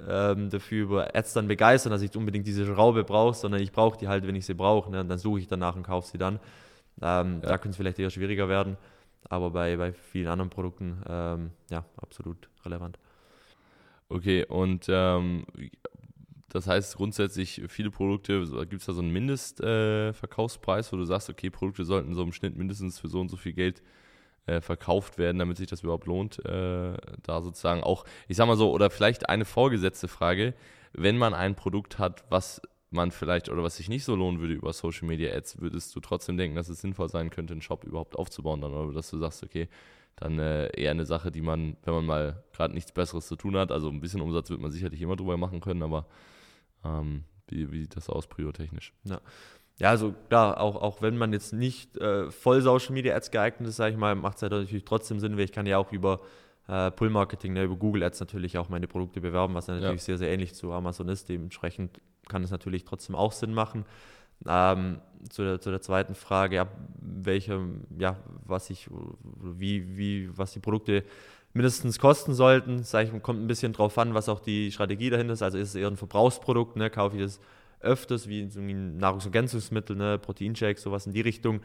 ähm, 0.07 0.51
dafür 0.51 0.85
über 0.85 1.15
Ads 1.15 1.33
dann 1.33 1.49
begeistern, 1.49 1.91
dass 1.91 2.03
ich 2.03 2.15
unbedingt 2.17 2.47
diese 2.47 2.67
Schraube 2.67 3.05
brauche, 3.05 3.35
sondern 3.35 3.61
ich 3.61 3.73
brauche 3.73 3.99
die 3.99 4.09
halt, 4.09 4.27
wenn 4.27 4.35
ich 4.37 4.47
sie 4.47 4.55
brauche. 4.55 4.91
Ne? 4.91 5.01
Und 5.01 5.09
dann 5.09 5.19
suche 5.19 5.41
ich 5.41 5.49
danach 5.49 5.75
und 5.75 5.83
kaufe 5.83 6.09
sie 6.09 6.19
dann. 6.19 6.39
Ähm, 7.03 7.41
ja. 7.43 7.49
Da 7.49 7.59
könnte 7.59 7.71
es 7.71 7.77
vielleicht 7.77 7.99
eher 7.99 8.11
schwieriger 8.11 8.49
werden. 8.49 8.77
Aber 9.29 9.51
bei, 9.51 9.77
bei 9.77 9.93
vielen 9.93 10.29
anderen 10.29 10.51
Produkten, 10.51 11.03
ähm, 11.09 11.51
ja, 11.71 11.85
absolut 11.97 12.49
relevant. 12.65 12.99
Okay, 14.09 14.45
und 14.45 14.87
ähm, 14.89 15.45
das 16.51 16.67
heißt 16.67 16.97
grundsätzlich, 16.97 17.63
viele 17.69 17.91
Produkte, 17.91 18.41
gibt 18.69 18.81
es 18.81 18.87
da 18.87 18.93
so 18.93 19.01
einen 19.01 19.13
Mindestverkaufspreis, 19.13 20.89
äh, 20.89 20.93
wo 20.93 20.97
du 20.97 21.05
sagst, 21.05 21.31
okay, 21.31 21.49
Produkte 21.49 21.85
sollten 21.85 22.15
so 22.15 22.23
im 22.23 22.33
Schnitt 22.33 22.57
mindestens 22.57 22.99
für 22.99 23.09
so 23.09 23.21
und 23.21 23.29
so 23.29 23.37
viel 23.37 23.53
Geld 23.53 23.83
äh, 24.47 24.61
verkauft 24.61 25.17
werden, 25.17 25.39
damit 25.39 25.57
sich 25.57 25.69
das 25.69 25.83
überhaupt 25.83 26.07
lohnt, 26.07 26.45
äh, 26.45 26.97
da 27.23 27.41
sozusagen 27.41 27.83
auch, 27.83 28.05
ich 28.27 28.37
sag 28.37 28.47
mal 28.47 28.57
so, 28.57 28.73
oder 28.73 28.91
vielleicht 28.91 29.29
eine 29.29 29.45
vorgesetzte 29.45 30.09
Frage, 30.09 30.55
wenn 30.93 31.17
man 31.17 31.35
ein 31.35 31.55
Produkt 31.55 31.99
hat, 31.99 32.25
was 32.31 32.61
man 32.91 33.13
vielleicht 33.13 33.49
oder 33.49 33.63
was 33.63 33.77
sich 33.77 33.89
nicht 33.89 34.05
so 34.05 34.17
lohnen 34.17 34.41
würde 34.41 34.55
über 34.55 34.73
Social 34.73 35.07
Media 35.07 35.33
Ads, 35.33 35.61
würdest 35.61 35.95
du 35.95 36.01
trotzdem 36.01 36.37
denken, 36.37 36.57
dass 36.57 36.69
es 36.69 36.81
sinnvoll 36.81 37.09
sein 37.09 37.31
könnte, 37.31 37.53
einen 37.53 37.63
Shop 37.63 37.85
überhaupt 37.85 38.17
aufzubauen 38.17 38.61
dann, 38.61 38.73
oder 38.73 38.93
dass 38.93 39.11
du 39.11 39.19
sagst, 39.19 39.45
okay, 39.45 39.69
dann 40.17 40.39
äh, 40.39 40.69
eher 40.77 40.91
eine 40.91 41.07
Sache, 41.07 41.31
die 41.31 41.41
man, 41.41 41.77
wenn 41.85 41.95
man 41.95 42.07
mal 42.07 42.43
gerade 42.53 42.75
nichts 42.75 42.93
Besseres 42.93 43.29
zu 43.29 43.37
tun 43.37 43.57
hat, 43.57 43.71
also 43.71 43.89
ein 43.89 44.01
bisschen 44.01 44.21
Umsatz 44.21 44.51
wird 44.51 44.61
man 44.61 44.73
sicherlich 44.73 45.01
immer 45.01 45.17
drüber 45.17 45.37
machen 45.37 45.61
können, 45.61 45.83
aber 45.83 46.07
ähm, 46.85 47.25
wie, 47.49 47.71
wie 47.73 47.81
sieht 47.81 47.97
das 47.97 48.09
aus, 48.09 48.27
priotechnisch? 48.27 48.93
Ja. 49.05 49.21
Ja, 49.79 49.89
also 49.89 50.15
klar, 50.29 50.61
auch, 50.61 50.77
auch 50.77 51.01
wenn 51.01 51.17
man 51.17 51.33
jetzt 51.33 51.55
nicht 51.55 51.97
äh, 51.97 52.31
voll 52.31 52.61
Social 52.61 52.93
Media 52.93 53.17
Ads 53.17 53.31
geeignet 53.31 53.67
ist, 53.71 53.77
sage 53.77 53.93
ich 53.93 53.99
mal, 53.99 54.15
macht 54.15 54.37
es 54.37 54.43
halt 54.43 54.53
natürlich 54.53 54.85
trotzdem 54.85 55.21
Sinn, 55.21 55.39
weil 55.39 55.45
ich 55.45 55.53
kann 55.53 55.65
ja 55.65 55.79
auch 55.79 55.91
über 55.91 56.21
äh, 56.69 56.91
Pull 56.91 57.09
Marketing, 57.09 57.55
ne, 57.55 57.65
über 57.65 57.77
Google 57.77 58.03
Ads 58.03 58.21
natürlich 58.21 58.59
auch 58.59 58.69
meine 58.69 58.87
Produkte 58.87 59.23
bewerben, 59.23 59.55
was 59.55 59.69
natürlich 59.69 60.03
ja. 60.03 60.05
sehr, 60.05 60.19
sehr 60.19 60.31
ähnlich 60.31 60.53
zu 60.55 60.71
Amazon 60.73 61.09
ist. 61.09 61.31
Dementsprechend 61.31 62.01
kann 62.29 62.45
es 62.45 62.51
natürlich 62.51 62.85
trotzdem 62.85 63.17
auch 63.17 63.33
Sinn 63.33 63.55
machen. 63.55 63.87
Ähm, 64.47 65.01
zu, 65.31 65.43
der, 65.43 65.61
zu 65.61 65.71
der 65.71 65.81
zweiten 65.81 66.15
Frage, 66.15 66.57
ja, 66.57 66.69
welche, 67.01 67.61
ja, 67.99 68.17
was 68.45 68.69
ich, 68.71 68.89
wie, 69.43 69.97
wie, 69.97 70.37
was 70.37 70.53
die 70.53 70.61
Produkte 70.61 71.05
mindestens 71.53 71.99
kosten 71.99 72.35
sollten. 72.35 72.83
Sag 72.85 73.07
ich, 73.07 73.23
kommt 73.23 73.43
ein 73.43 73.47
bisschen 73.47 73.73
drauf 73.73 73.99
an, 73.99 74.15
was 74.15 74.29
auch 74.29 74.41
die 74.41 74.71
Strategie 74.73 75.11
dahinter 75.11 75.33
ist. 75.33 75.43
Also 75.43 75.59
ist 75.59 75.71
es 75.71 75.75
eher 75.75 75.89
ein 75.89 75.97
Verbrauchsprodukt, 75.97 76.77
ne? 76.77 76.91
kaufe 76.91 77.17
ich 77.17 77.23
das 77.23 77.41
öfters 77.81 78.29
wie 78.29 78.43
ein 78.43 78.99
Nahrungsergänzungsmittel, 78.99 79.97
ne? 79.97 80.19
Proteinshakes, 80.19 80.83
sowas 80.83 81.07
in 81.07 81.13
die 81.13 81.23
Richtung. 81.23 81.61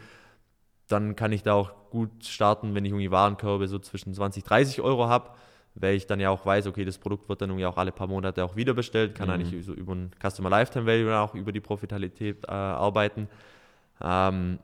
Dann 0.88 1.16
kann 1.16 1.32
ich 1.32 1.44
da 1.44 1.54
auch 1.54 1.90
gut 1.90 2.26
starten, 2.26 2.74
wenn 2.74 2.86
ich 2.86 2.92
irgendwie 2.92 3.12
Warenkörbe 3.12 3.68
so 3.68 3.80
zwischen 3.80 4.14
20, 4.14 4.44
30 4.44 4.82
Euro 4.82 5.08
habe, 5.08 5.32
weil 5.74 5.96
ich 5.96 6.08
dann 6.08 6.20
ja 6.20 6.30
auch 6.30 6.46
weiß, 6.46 6.68
okay, 6.68 6.86
das 6.86 6.98
Produkt 6.98 7.28
wird 7.28 7.42
dann 7.42 7.50
irgendwie 7.50 7.66
auch 7.66 7.78
alle 7.78 7.92
paar 7.92 8.08
Monate 8.08 8.46
auch 8.46 8.56
wieder 8.56 8.74
bestellt, 8.74 9.16
kann 9.16 9.28
mhm. 9.28 9.34
eigentlich 9.34 9.66
so 9.66 9.74
über 9.74 9.94
ein 9.94 10.12
Customer 10.22 10.50
Lifetime 10.50 10.86
Value 10.86 11.18
auch 11.18 11.36
über 11.36 11.52
die 11.52 11.60
Profitabilität 11.60 12.46
äh, 12.46 12.52
arbeiten. 12.52 13.28
Ähm, 14.02 14.60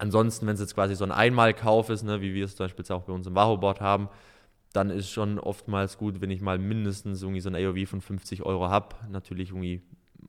ansonsten, 0.00 0.46
wenn 0.46 0.54
es 0.54 0.60
jetzt 0.60 0.74
quasi 0.74 0.96
so 0.96 1.04
ein 1.04 1.12
Einmalkauf 1.12 1.90
ist, 1.90 2.02
ne, 2.02 2.20
wie 2.20 2.34
wir 2.34 2.44
es 2.44 2.56
zum 2.56 2.64
Beispiel 2.64 2.84
auch 2.94 3.02
bei 3.02 3.12
uns 3.12 3.26
im 3.26 3.34
Wahoboard 3.34 3.80
haben, 3.80 4.08
dann 4.72 4.90
ist 4.90 5.10
schon 5.10 5.38
oftmals 5.38 5.98
gut, 5.98 6.20
wenn 6.20 6.30
ich 6.30 6.40
mal 6.40 6.58
mindestens 6.58 7.22
irgendwie 7.22 7.40
so 7.40 7.50
ein 7.50 7.56
AOV 7.56 7.88
von 7.88 8.00
50 8.00 8.44
Euro 8.44 8.68
habe. 8.68 8.96
Natürlich 9.10 9.50
irgendwie 9.50 9.82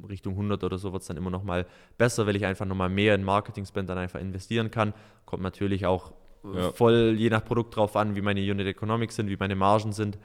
Richtung 0.10 0.34
100 0.34 0.64
oder 0.64 0.78
so 0.78 0.92
wird 0.94 1.04
es 1.04 1.08
dann 1.08 1.18
immer 1.18 1.30
noch 1.30 1.44
mal 1.44 1.68
besser, 1.98 2.26
weil 2.26 2.36
ich 2.36 2.46
einfach 2.46 2.66
noch 2.66 2.76
mal 2.76 2.90
mehr 2.90 3.16
in 3.16 3.24
Marketing-Spend 3.24 3.88
dann 3.88 3.98
einfach 3.98 4.20
investieren 4.20 4.72
kann. 4.72 4.94
Kommt 5.26 5.44
natürlich 5.44 5.86
auch 5.86 6.12
äh, 6.44 6.58
ja. 6.58 6.72
voll 6.72 7.16
je 7.18 7.30
nach 7.30 7.46
Produkt 7.46 7.76
drauf 7.76 7.96
an, 7.96 8.16
wie 8.16 8.22
meine 8.22 8.42
Unit 8.42 8.68
Economics 8.68 9.16
sind, 9.16 9.30
wie 9.30 9.38
meine 9.38 9.56
Margen 9.56 9.94
sind. 9.94 10.18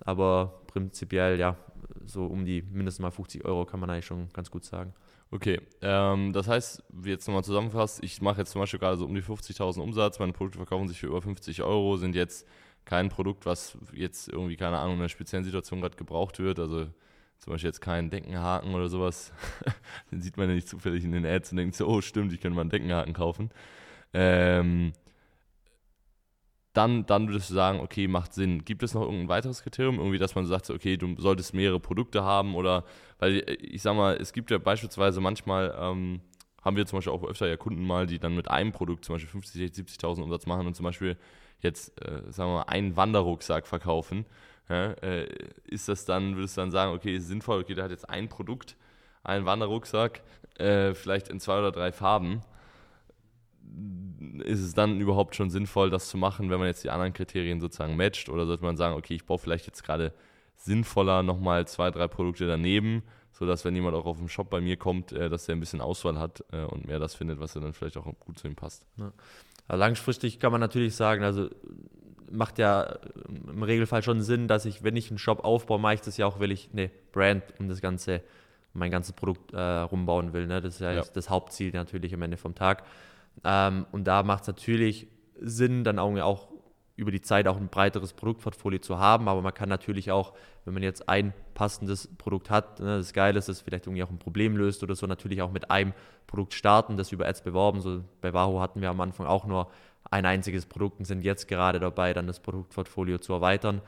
Aber 0.00 0.62
prinzipiell, 0.66 1.38
ja, 1.38 1.56
so 2.06 2.24
um 2.24 2.44
die 2.46 2.62
mindestens 2.62 3.02
mal 3.02 3.10
50 3.10 3.44
Euro 3.44 3.66
kann 3.66 3.80
man 3.80 3.90
eigentlich 3.90 4.06
schon 4.06 4.28
ganz 4.32 4.50
gut 4.50 4.64
sagen. 4.64 4.94
Okay, 5.30 5.60
ähm, 5.82 6.32
das 6.32 6.48
heißt, 6.48 6.82
jetzt 7.04 7.26
nochmal 7.28 7.44
zusammenfasst, 7.44 8.02
ich 8.02 8.22
mache 8.22 8.38
jetzt 8.40 8.52
zum 8.52 8.62
Beispiel 8.62 8.80
gerade 8.80 8.96
so 8.96 9.04
um 9.04 9.14
die 9.14 9.22
50.000 9.22 9.80
Umsatz, 9.80 10.18
meine 10.18 10.32
Produkte 10.32 10.56
verkaufen 10.56 10.88
sich 10.88 10.98
für 10.98 11.08
über 11.08 11.20
50 11.20 11.62
Euro, 11.62 11.98
sind 11.98 12.14
jetzt 12.14 12.46
kein 12.86 13.10
Produkt, 13.10 13.44
was 13.44 13.76
jetzt 13.92 14.28
irgendwie, 14.30 14.56
keine 14.56 14.78
Ahnung, 14.78 14.94
in 14.94 15.00
einer 15.00 15.10
speziellen 15.10 15.44
Situation 15.44 15.82
gerade 15.82 15.96
gebraucht 15.96 16.38
wird. 16.38 16.58
Also 16.58 16.86
zum 17.38 17.52
Beispiel 17.52 17.68
jetzt 17.68 17.80
kein 17.82 18.08
Deckenhaken 18.08 18.74
oder 18.74 18.88
sowas. 18.88 19.32
Den 20.10 20.22
sieht 20.22 20.38
man 20.38 20.48
ja 20.48 20.54
nicht 20.54 20.68
zufällig 20.68 21.04
in 21.04 21.12
den 21.12 21.26
Ads 21.26 21.52
und 21.52 21.58
denkt 21.58 21.74
so, 21.76 21.86
oh 21.86 22.00
stimmt, 22.00 22.32
ich 22.32 22.40
könnte 22.40 22.54
mal 22.56 22.62
einen 22.62 22.70
Deckenhaken 22.70 23.12
kaufen. 23.12 23.50
Ähm, 24.14 24.94
dann, 26.72 27.06
dann 27.06 27.28
würdest 27.28 27.50
du 27.50 27.54
sagen, 27.54 27.80
okay, 27.80 28.08
macht 28.08 28.34
Sinn. 28.34 28.64
Gibt 28.64 28.82
es 28.82 28.94
noch 28.94 29.02
irgendein 29.02 29.28
weiteres 29.28 29.62
Kriterium? 29.62 29.98
Irgendwie, 29.98 30.18
dass 30.18 30.34
man 30.34 30.46
sagt, 30.46 30.70
okay, 30.70 30.96
du 30.96 31.14
solltest 31.18 31.54
mehrere 31.54 31.80
Produkte 31.80 32.22
haben 32.22 32.54
oder, 32.54 32.84
weil 33.18 33.44
ich 33.60 33.82
sag 33.82 33.96
mal, 33.96 34.16
es 34.16 34.32
gibt 34.32 34.50
ja 34.50 34.58
beispielsweise 34.58 35.20
manchmal, 35.20 35.74
ähm, 35.78 36.20
haben 36.62 36.76
wir 36.76 36.86
zum 36.86 36.98
Beispiel 36.98 37.12
auch 37.12 37.24
öfter 37.24 37.48
ja 37.48 37.56
Kunden 37.56 37.84
mal, 37.84 38.06
die 38.06 38.18
dann 38.18 38.34
mit 38.34 38.48
einem 38.50 38.72
Produkt 38.72 39.04
zum 39.04 39.14
Beispiel 39.14 39.30
50, 39.30 39.72
70.000 39.72 40.22
Umsatz 40.22 40.46
machen 40.46 40.66
und 40.66 40.74
zum 40.74 40.84
Beispiel 40.84 41.16
jetzt, 41.60 42.00
äh, 42.00 42.30
sagen 42.30 42.50
wir 42.50 42.58
mal, 42.58 42.62
einen 42.64 42.96
Wanderrucksack 42.96 43.66
verkaufen, 43.66 44.26
ja, 44.68 44.92
äh, 44.92 45.26
ist 45.64 45.88
das 45.88 46.04
dann, 46.04 46.36
würdest 46.36 46.56
du 46.56 46.60
dann 46.60 46.70
sagen, 46.70 46.92
okay, 46.92 47.16
ist 47.16 47.28
sinnvoll, 47.28 47.60
okay, 47.60 47.74
der 47.74 47.84
hat 47.84 47.90
jetzt 47.90 48.08
ein 48.08 48.28
Produkt, 48.28 48.76
einen 49.24 49.46
Wanderrucksack, 49.46 50.22
äh, 50.58 50.94
vielleicht 50.94 51.28
in 51.28 51.40
zwei 51.40 51.58
oder 51.58 51.72
drei 51.72 51.92
Farben. 51.92 52.42
Ist 54.44 54.60
es 54.60 54.74
dann 54.74 55.00
überhaupt 55.00 55.34
schon 55.34 55.50
sinnvoll, 55.50 55.90
das 55.90 56.08
zu 56.08 56.16
machen, 56.16 56.50
wenn 56.50 56.58
man 56.58 56.68
jetzt 56.68 56.84
die 56.84 56.90
anderen 56.90 57.12
Kriterien 57.12 57.60
sozusagen 57.60 57.96
matcht? 57.96 58.28
Oder 58.28 58.46
sollte 58.46 58.64
man 58.64 58.76
sagen, 58.76 58.96
okay, 58.96 59.14
ich 59.14 59.26
brauche 59.26 59.38
vielleicht 59.38 59.66
jetzt 59.66 59.82
gerade 59.84 60.12
sinnvoller 60.56 61.22
nochmal 61.22 61.66
zwei, 61.66 61.90
drei 61.90 62.08
Produkte 62.08 62.46
daneben, 62.46 63.02
sodass, 63.32 63.64
wenn 63.64 63.74
jemand 63.74 63.96
auch 63.96 64.06
auf 64.06 64.18
den 64.18 64.28
Shop 64.28 64.50
bei 64.50 64.60
mir 64.60 64.76
kommt, 64.76 65.12
äh, 65.12 65.28
dass 65.28 65.48
er 65.48 65.54
ein 65.54 65.60
bisschen 65.60 65.80
Auswahl 65.80 66.18
hat 66.18 66.44
äh, 66.52 66.64
und 66.64 66.86
mehr 66.86 66.98
das 66.98 67.14
findet, 67.14 67.40
was 67.40 67.54
er 67.54 67.62
dann 67.62 67.72
vielleicht 67.72 67.96
auch 67.96 68.06
gut 68.18 68.38
zu 68.38 68.48
ihm 68.48 68.56
passt. 68.56 68.86
Ja. 68.96 69.12
Langfristig 69.76 70.40
kann 70.40 70.50
man 70.50 70.60
natürlich 70.60 70.96
sagen, 70.96 71.22
also 71.22 71.50
macht 72.30 72.58
ja 72.58 72.98
im 73.26 73.62
Regelfall 73.62 74.02
schon 74.02 74.22
Sinn, 74.22 74.48
dass 74.48 74.64
ich, 74.64 74.82
wenn 74.82 74.96
ich 74.96 75.10
einen 75.10 75.18
Shop 75.18 75.44
aufbaue, 75.44 75.78
mache 75.78 75.94
ich 75.94 76.00
das 76.00 76.16
ja 76.16 76.26
auch, 76.26 76.40
weil 76.40 76.52
ich 76.52 76.70
eine 76.72 76.90
Brand 77.12 77.42
um 77.58 77.68
das 77.68 77.80
ganze, 77.80 78.22
mein 78.72 78.90
ganzes 78.90 79.12
Produkt 79.12 79.52
äh, 79.52 79.60
rumbauen 79.60 80.32
will. 80.32 80.46
Ne? 80.46 80.60
Das 80.60 80.74
ist 80.74 80.80
ja, 80.80 80.92
ja, 80.92 81.04
das 81.12 81.30
Hauptziel 81.30 81.72
natürlich 81.72 82.14
am 82.14 82.22
Ende 82.22 82.36
vom 82.36 82.54
Tag. 82.54 82.84
Ähm, 83.44 83.86
und 83.92 84.04
da 84.04 84.22
macht 84.22 84.42
es 84.42 84.48
natürlich 84.48 85.08
Sinn, 85.40 85.84
dann 85.84 85.98
auch, 85.98 86.48
über 86.98 87.12
die 87.12 87.20
Zeit 87.20 87.46
auch 87.46 87.56
ein 87.56 87.68
breiteres 87.68 88.12
Produktportfolio 88.12 88.80
zu 88.80 88.98
haben. 88.98 89.28
Aber 89.28 89.40
man 89.40 89.54
kann 89.54 89.68
natürlich 89.68 90.10
auch, 90.10 90.34
wenn 90.64 90.74
man 90.74 90.82
jetzt 90.82 91.08
ein 91.08 91.32
passendes 91.54 92.08
Produkt 92.18 92.50
hat, 92.50 92.80
ne, 92.80 92.98
das 92.98 93.12
geil 93.12 93.36
ist, 93.36 93.48
das 93.48 93.60
vielleicht 93.60 93.86
irgendwie 93.86 94.02
auch 94.02 94.10
ein 94.10 94.18
Problem 94.18 94.56
löst 94.56 94.82
oder 94.82 94.96
so, 94.96 95.06
natürlich 95.06 95.40
auch 95.40 95.52
mit 95.52 95.70
einem 95.70 95.92
Produkt 96.26 96.54
starten, 96.54 96.96
das 96.96 97.12
über 97.12 97.26
Ads 97.28 97.42
beworben. 97.42 97.80
So 97.80 98.02
bei 98.20 98.34
Wahoo 98.34 98.60
hatten 98.60 98.80
wir 98.80 98.90
am 98.90 99.00
Anfang 99.00 99.26
auch 99.26 99.46
nur 99.46 99.70
ein 100.10 100.26
einziges 100.26 100.66
Produkt 100.66 100.98
und 100.98 101.04
sind 101.04 101.22
jetzt 101.22 101.46
gerade 101.46 101.78
dabei, 101.78 102.12
dann 102.12 102.26
das 102.26 102.40
Produktportfolio 102.40 103.18
zu 103.18 103.32
erweitern. 103.32 103.80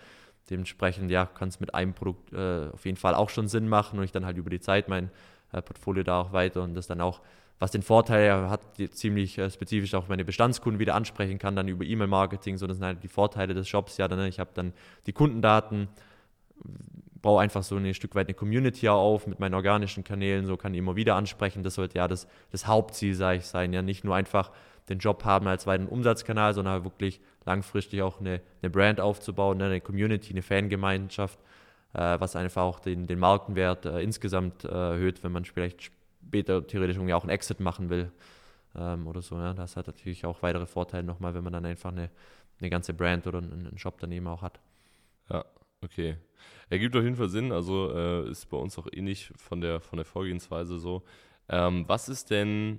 Dementsprechend, 0.48 1.10
ja, 1.10 1.26
kann 1.26 1.48
es 1.48 1.58
mit 1.58 1.74
einem 1.74 1.94
Produkt 1.94 2.32
äh, 2.32 2.68
auf 2.72 2.84
jeden 2.84 2.96
Fall 2.96 3.16
auch 3.16 3.30
schon 3.30 3.48
Sinn 3.48 3.68
machen 3.68 3.98
und 3.98 4.04
ich 4.04 4.12
dann 4.12 4.24
halt 4.24 4.36
über 4.36 4.50
die 4.50 4.60
Zeit 4.60 4.88
mein 4.88 5.10
äh, 5.52 5.62
Portfolio 5.62 6.04
da 6.04 6.20
auch 6.20 6.32
weiter 6.32 6.62
und 6.62 6.74
das 6.74 6.86
dann 6.86 7.00
auch 7.00 7.20
was 7.60 7.70
den 7.70 7.82
Vorteil 7.82 8.48
hat, 8.48 8.62
ziemlich 8.92 9.38
äh, 9.38 9.50
spezifisch 9.50 9.94
auch 9.94 10.08
meine 10.08 10.24
Bestandskunden 10.24 10.80
wieder 10.80 10.94
ansprechen 10.94 11.38
kann, 11.38 11.54
dann 11.54 11.68
über 11.68 11.84
E-Mail-Marketing. 11.84 12.56
So, 12.56 12.66
das 12.66 12.78
sind 12.78 12.86
halt 12.86 13.02
die 13.02 13.08
Vorteile 13.08 13.52
des 13.52 13.68
Shops. 13.68 13.98
Ja, 13.98 14.08
dann, 14.08 14.26
ich 14.26 14.40
habe 14.40 14.50
dann 14.54 14.72
die 15.06 15.12
Kundendaten, 15.12 15.88
baue 17.20 17.42
einfach 17.42 17.62
so 17.62 17.76
ein 17.76 17.92
Stück 17.92 18.14
weit 18.14 18.28
eine 18.28 18.34
Community 18.34 18.88
auf 18.88 19.26
mit 19.26 19.40
meinen 19.40 19.52
organischen 19.52 20.04
Kanälen, 20.04 20.46
so 20.46 20.56
kann 20.56 20.72
ich 20.72 20.78
immer 20.78 20.96
wieder 20.96 21.16
ansprechen. 21.16 21.62
Das 21.62 21.74
sollte 21.74 21.98
ja 21.98 22.08
das, 22.08 22.26
das 22.50 22.66
Hauptziel, 22.66 23.14
sage 23.14 23.38
ich, 23.38 23.46
sein. 23.46 23.74
Ja, 23.74 23.82
nicht 23.82 24.04
nur 24.04 24.14
einfach 24.14 24.50
den 24.88 24.98
Job 24.98 25.24
haben 25.26 25.46
als 25.46 25.66
weiteren 25.66 25.88
Umsatzkanal, 25.88 26.54
sondern 26.54 26.74
halt 26.74 26.84
wirklich 26.84 27.20
langfristig 27.44 28.00
auch 28.00 28.20
eine, 28.20 28.40
eine 28.62 28.70
Brand 28.70 29.02
aufzubauen, 29.02 29.58
ne, 29.58 29.66
eine 29.66 29.80
Community, 29.82 30.32
eine 30.32 30.42
Fangemeinschaft, 30.42 31.38
äh, 31.92 32.18
was 32.18 32.36
einfach 32.36 32.62
auch 32.62 32.80
den, 32.80 33.06
den 33.06 33.18
Markenwert 33.18 33.84
äh, 33.84 34.00
insgesamt 34.00 34.64
äh, 34.64 34.68
erhöht, 34.68 35.22
wenn 35.22 35.32
man 35.32 35.44
vielleicht 35.44 35.92
später 36.30 36.64
theoretisch 36.64 36.96
irgendwie 36.96 37.12
auch 37.12 37.24
einen 37.24 37.30
Exit 37.30 37.58
machen 37.58 37.90
will 37.90 38.12
ähm, 38.76 39.08
oder 39.08 39.20
so. 39.20 39.36
Ja. 39.36 39.52
Das 39.52 39.76
hat 39.76 39.88
natürlich 39.88 40.24
auch 40.24 40.42
weitere 40.42 40.66
Vorteile 40.66 41.02
nochmal, 41.02 41.34
wenn 41.34 41.42
man 41.42 41.52
dann 41.52 41.66
einfach 41.66 41.90
eine, 41.90 42.08
eine 42.60 42.70
ganze 42.70 42.94
Brand 42.94 43.26
oder 43.26 43.38
einen, 43.38 43.66
einen 43.66 43.78
Shop 43.78 43.98
daneben 43.98 44.28
auch 44.28 44.42
hat. 44.42 44.60
Ja, 45.28 45.44
okay. 45.82 46.16
Ergibt 46.68 46.94
auf 46.94 47.02
jeden 47.02 47.16
Fall 47.16 47.28
Sinn, 47.28 47.50
also 47.50 47.92
äh, 47.92 48.30
ist 48.30 48.46
bei 48.48 48.56
uns 48.56 48.78
auch 48.78 48.86
ähnlich 48.92 49.32
von 49.36 49.60
der, 49.60 49.80
von 49.80 49.96
der 49.96 50.06
Vorgehensweise 50.06 50.78
so. 50.78 51.02
Ähm, 51.48 51.84
was 51.88 52.08
ist 52.08 52.30
denn 52.30 52.78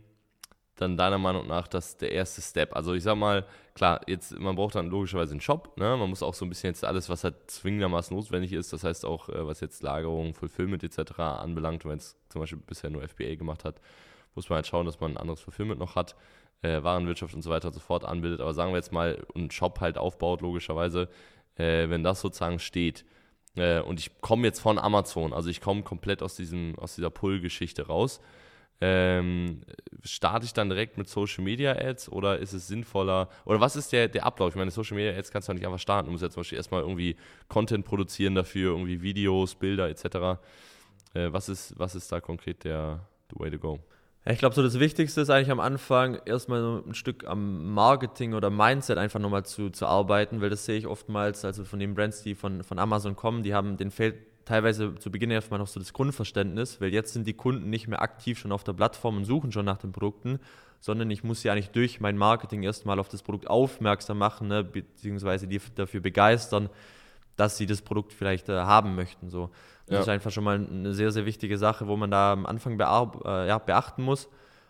dann 0.82 0.98
deiner 0.98 1.18
Meinung 1.18 1.48
nach 1.48 1.68
das 1.68 1.98
der 1.98 2.12
erste 2.12 2.42
Step? 2.42 2.76
Also 2.76 2.94
ich 2.94 3.04
sag 3.04 3.16
mal, 3.16 3.46
klar, 3.76 4.02
jetzt 4.08 4.38
man 4.38 4.56
braucht 4.56 4.76
dann 4.76 4.90
logischerweise 4.90 5.32
einen 5.32 5.42
Shop, 5.42 5.78
ne? 5.78 5.96
Man 5.98 6.10
muss 6.10 6.24
auch 6.24 6.34
so 6.34 6.46
ein 6.46 6.50
bisschen 6.50 6.72
jetzt 6.72 6.84
alles, 6.84 7.10
was 7.10 7.24
halt 7.24 7.36
zwingendermaßen 7.50 8.16
notwendig 8.16 8.54
ist, 8.54 8.74
das 8.74 8.84
heißt 8.84 9.06
auch, 9.06 9.30
äh, 9.30 9.46
was 9.46 9.60
jetzt 9.62 9.84
Lagerung, 9.84 10.34
Fulfillment 10.34 10.84
etc. 10.84 11.20
anbelangt, 11.20 11.86
wenn 11.86 11.98
es 11.98 12.18
zum 12.30 12.42
Beispiel 12.42 12.60
bisher 12.60 12.90
nur 12.90 13.04
FBA 13.04 13.36
gemacht 13.36 13.64
hat, 13.64 13.80
muss 14.36 14.50
man 14.50 14.58
halt 14.58 14.68
schauen, 14.68 14.86
dass 14.86 15.00
man 15.00 15.12
ein 15.12 15.18
anderes 15.18 15.42
Fulfillment 15.42 15.80
noch 15.80 15.96
hat, 15.96 16.16
äh, 16.62 16.82
Warenwirtschaft 16.84 17.34
und 17.34 17.42
so 17.42 17.50
weiter 17.50 17.68
und 17.68 17.74
so 17.74 17.80
fort 17.80 18.06
anbildet. 18.06 18.42
Aber 18.42 18.54
sagen 18.54 18.72
wir 18.72 18.78
jetzt 18.78 18.92
mal, 18.92 19.26
einen 19.36 19.52
Shop 19.52 19.80
halt 19.80 19.98
aufbaut, 19.98 20.42
logischerweise, 20.42 21.10
äh, 21.56 21.90
wenn 21.90 22.04
das 22.04 22.22
sozusagen 22.22 22.60
steht, 22.60 23.06
äh, 23.56 23.82
und 23.82 24.00
ich 24.00 24.22
komme 24.22 24.48
jetzt 24.48 24.60
von 24.60 24.80
Amazon, 24.80 25.34
also 25.34 25.50
ich 25.50 25.62
komme 25.62 25.84
komplett 25.84 26.24
aus, 26.24 26.36
diesem, 26.36 26.78
aus 26.78 26.96
dieser 26.96 27.10
Pull-Geschichte 27.10 27.88
raus, 27.88 28.22
ähm, 28.82 29.62
starte 30.04 30.46
ich 30.46 30.54
dann 30.54 30.70
direkt 30.70 30.98
mit 30.98 31.08
Social 31.08 31.44
Media 31.44 31.74
Ads 31.74 32.10
oder 32.10 32.40
ist 32.40 32.54
es 32.54 32.68
sinnvoller? 32.68 33.30
Oder 33.46 33.62
was 33.62 33.76
ist 33.76 33.92
der, 33.92 34.08
der 34.08 34.26
Ablauf? 34.26 34.50
Ich 34.50 34.56
meine, 34.56 34.72
Social 34.72 34.98
Media 34.98 35.18
Ads 35.18 35.32
kannst 35.32 35.48
du 35.48 35.54
nicht 35.54 35.66
einfach 35.66 35.80
starten. 35.80 36.08
Du 36.08 36.12
musst 36.12 36.24
ja 36.24 36.30
zum 36.30 36.42
Beispiel 36.42 36.58
erstmal 36.58 36.82
irgendwie 36.82 37.16
Content 37.48 37.86
produzieren 37.86 38.34
dafür, 38.34 38.72
irgendwie 38.72 39.02
Videos, 39.02 39.56
Bilder 39.56 39.88
etc. 39.90 40.06
Äh, 41.14 41.32
was, 41.32 41.48
ist, 41.48 41.78
was 41.78 41.94
ist 41.94 42.12
da 42.12 42.20
konkret 42.20 42.64
der 42.64 43.08
the 43.32 43.40
way 43.40 43.52
to 43.52 43.60
go? 43.60 43.80
Ich 44.26 44.38
glaube, 44.38 44.54
so 44.54 44.62
das 44.62 44.80
Wichtigste 44.80 45.22
ist 45.22 45.32
eigentlich 45.32 45.50
am 45.50 45.60
Anfang 45.60 46.20
erstmal 46.26 46.62
so 46.62 46.84
ein 46.86 46.94
Stück 46.94 47.26
am 47.26 47.74
Marketing 47.74 48.36
oder 48.36 48.52
Mindset 48.52 49.00
einfach 49.00 49.20
nochmal 49.20 49.46
zu, 49.46 49.72
zu 49.72 49.88
arbeiten, 49.88 50.42
weil 50.42 50.52
das 50.52 50.66
sehe 50.66 50.78
ich 50.78 50.86
oftmals, 50.86 51.44
also 51.44 51.66
von 51.66 51.80
den 51.80 51.96
Brands, 51.96 52.22
die 52.22 52.36
von, 52.36 52.64
von 52.64 52.78
Amazon 52.78 53.16
kommen, 53.16 53.42
die 53.42 53.56
haben, 53.56 53.78
den 53.78 53.90
fehlt 53.90 54.18
teilweise 54.52 54.96
zu 54.96 55.10
Beginn 55.12 55.32
erstmal 55.32 55.60
noch 55.60 55.68
so 55.68 55.80
das 55.80 55.94
Grundverständnis, 55.94 56.82
weil 56.82 56.94
jetzt 56.94 57.14
sind 57.14 57.26
die 57.26 57.34
Kunden 57.34 57.70
nicht 57.70 57.88
mehr 57.88 58.02
aktiv 58.02 58.38
schon 58.38 58.52
auf 58.52 58.66
der 58.66 58.74
Plattform 58.74 59.16
und 59.16 59.24
suchen 59.24 59.54
schon 59.54 59.64
nach 59.64 59.78
den 59.78 59.94
Produkten, 59.94 60.40
sondern 60.82 61.10
ich 61.10 61.24
muss 61.24 61.42
sie 61.42 61.50
eigentlich 61.50 61.70
durch 61.70 62.02
mein 62.02 62.18
Marketing 62.18 62.62
erstmal 62.62 63.00
auf 63.00 63.08
das 63.08 63.24
Produkt 63.24 63.50
aufmerksam 63.50 64.18
machen, 64.18 64.50
ne, 64.50 64.64
beziehungsweise 64.66 65.48
die 65.48 65.62
dafür 65.76 66.02
begeistern, 66.02 66.70
dass 67.38 67.56
sie 67.56 67.66
das 67.66 67.82
Produkt 67.82 68.12
vielleicht 68.12 68.50
äh, 68.50 68.58
haben 68.58 68.96
möchten. 68.96 69.30
So. 69.30 69.52
Das 69.86 69.96
ja. 69.96 70.00
ist 70.02 70.10
einfach 70.10 70.32
schon 70.32 70.44
mal 70.44 70.56
eine 70.56 70.94
sehr, 70.94 71.12
sehr 71.12 71.26
wichtige 71.26 71.58
Sache, 71.58 71.88
wo 71.88 71.96
man 71.96 72.12
da 72.12 72.34
am 72.34 72.46
Anfang 72.46 72.78
äh, 72.78 73.48
ja, 73.48 73.58
beachten 73.58 74.04
muss. 74.04 74.28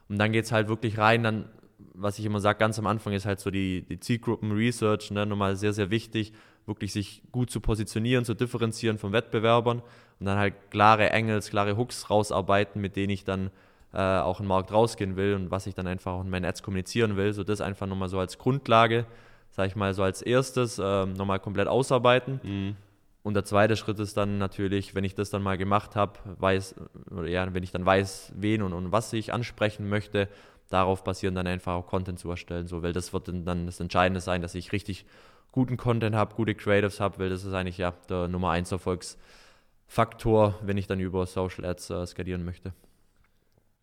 Und 0.09 0.19
dann 0.19 0.31
geht 0.31 0.45
es 0.45 0.51
halt 0.51 0.67
wirklich 0.67 1.00
rein, 1.00 1.23
dann, 1.23 1.50
was 1.95 2.19
ich 2.19 2.25
immer 2.25 2.39
sage, 2.39 2.59
ganz 2.59 2.77
am 2.77 2.85
Anfang 2.85 3.13
ist 3.13 3.25
halt 3.25 3.39
so 3.39 3.50
die, 3.50 3.81
die 3.81 4.00
Zielgruppen-Research, 4.00 5.09
ne, 5.09 5.25
nochmal 5.25 5.55
sehr, 5.55 5.73
sehr 5.73 5.89
wichtig 5.89 6.33
wirklich 6.65 6.94
sich 6.94 7.22
gut 7.32 7.50
zu 7.50 7.60
positionieren, 7.60 8.25
zu 8.25 8.34
differenzieren 8.34 8.98
von 8.98 9.12
Wettbewerbern 9.12 9.82
und 10.20 10.25
dann 10.25 10.38
halt 10.38 10.53
klare 10.70 11.12
Angles, 11.13 11.50
klare 11.50 11.77
Hooks 11.77 12.10
rausarbeiten, 12.10 12.82
mit 12.82 12.96
denen 12.96 13.10
ich 13.10 13.24
dann 13.24 13.50
äh, 13.94 13.98
auch 13.98 14.39
in 14.39 14.46
den 14.46 14.50
Markt 14.50 14.72
rausgehen 14.72 15.15
will 15.15 15.36
und 15.36 15.51
was 15.51 15.68
ich 15.68 15.75
dann 15.75 15.88
einfach 15.88 16.13
auch 16.13 16.22
in 16.22 16.30
meinen 16.30 16.46
Ads 16.46 16.63
kommunizieren 16.63 17.18
will. 17.18 17.34
So 17.34 17.44
das 17.44 17.62
einfach 17.62 17.88
nochmal 17.88 18.10
so 18.10 18.20
als 18.20 18.38
Grundlage, 18.38 19.06
sage 19.50 19.68
ich 19.68 19.75
mal 19.75 19.94
so 19.94 20.03
als 20.03 20.22
erstes, 20.22 20.80
äh, 20.80 21.06
nochmal 21.06 21.39
komplett 21.39 21.68
ausarbeiten. 21.68 22.39
Mhm. 22.44 22.75
Und 23.24 23.36
der 23.36 23.46
zweite 23.46 23.75
Schritt 23.75 24.00
ist 24.00 24.18
dann 24.18 24.39
natürlich, 24.39 24.96
wenn 24.96 25.03
ich 25.03 25.13
das 25.13 25.30
dann 25.30 25.44
mal 25.44 25.58
gemacht 25.58 25.96
habe, 25.96 26.13
weiß, 26.39 26.75
oder 27.12 27.27
ja, 27.27 27.53
wenn 27.53 27.63
ich 27.63 27.72
dann 27.72 27.86
weiß, 27.86 28.34
wen 28.36 28.63
und, 28.63 28.74
und 28.74 28.91
was 28.91 29.13
ich 29.13 29.32
ansprechen 29.32 29.89
möchte, 29.89 30.27
darauf 30.70 31.03
basieren 31.03 31.36
dann 31.36 31.46
einfach 31.46 31.74
auch 31.74 31.86
Content 31.86 32.18
zu 32.18 32.30
erstellen. 32.30 32.68
So, 32.68 32.82
weil 32.82 32.94
das 32.94 33.13
wird 33.13 33.27
dann 33.27 33.65
das 33.65 33.80
Entscheidende 33.80 34.22
sein, 34.22 34.41
dass 34.41 34.56
ich 34.56 34.72
richtig 34.72 35.06
guten 35.51 35.77
Content 35.77 36.15
habe, 36.15 36.36
gute 36.36 36.55
Creatives 36.55 37.00
habe, 37.00 37.20
weil 37.20 37.29
das 37.29 37.43
ist 37.43 37.53
eigentlich 37.53 37.77
ja 37.77 37.93
der 38.10 38.27
Nummer 38.27 38.51
1 38.51 38.72
Erfolgsfaktor, 38.72 40.60
wenn 40.62 40.77
ich 40.77 40.88
dann 40.88 41.00
über 41.00 41.25
Social 41.25 41.65
Ads 41.65 41.89
äh, 41.89 42.08
skalieren 42.08 42.46
möchte. 42.46 42.74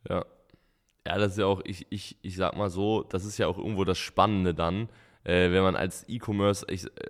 Ja. 0.09 0.25
Ja, 1.07 1.17
das 1.17 1.33
ist 1.33 1.39
ja 1.39 1.47
auch, 1.47 1.63
ich, 1.65 1.87
ich, 1.91 2.19
ich 2.21 2.37
sag 2.37 2.55
mal 2.55 2.69
so, 2.69 3.03
das 3.03 3.25
ist 3.25 3.39
ja 3.39 3.47
auch 3.47 3.57
irgendwo 3.57 3.85
das 3.85 3.97
Spannende 3.97 4.53
dann, 4.53 4.91
äh, 5.25 5.51
wenn 5.51 5.63
man 5.63 5.75
als 5.75 6.07
E-Commerce, 6.09 6.67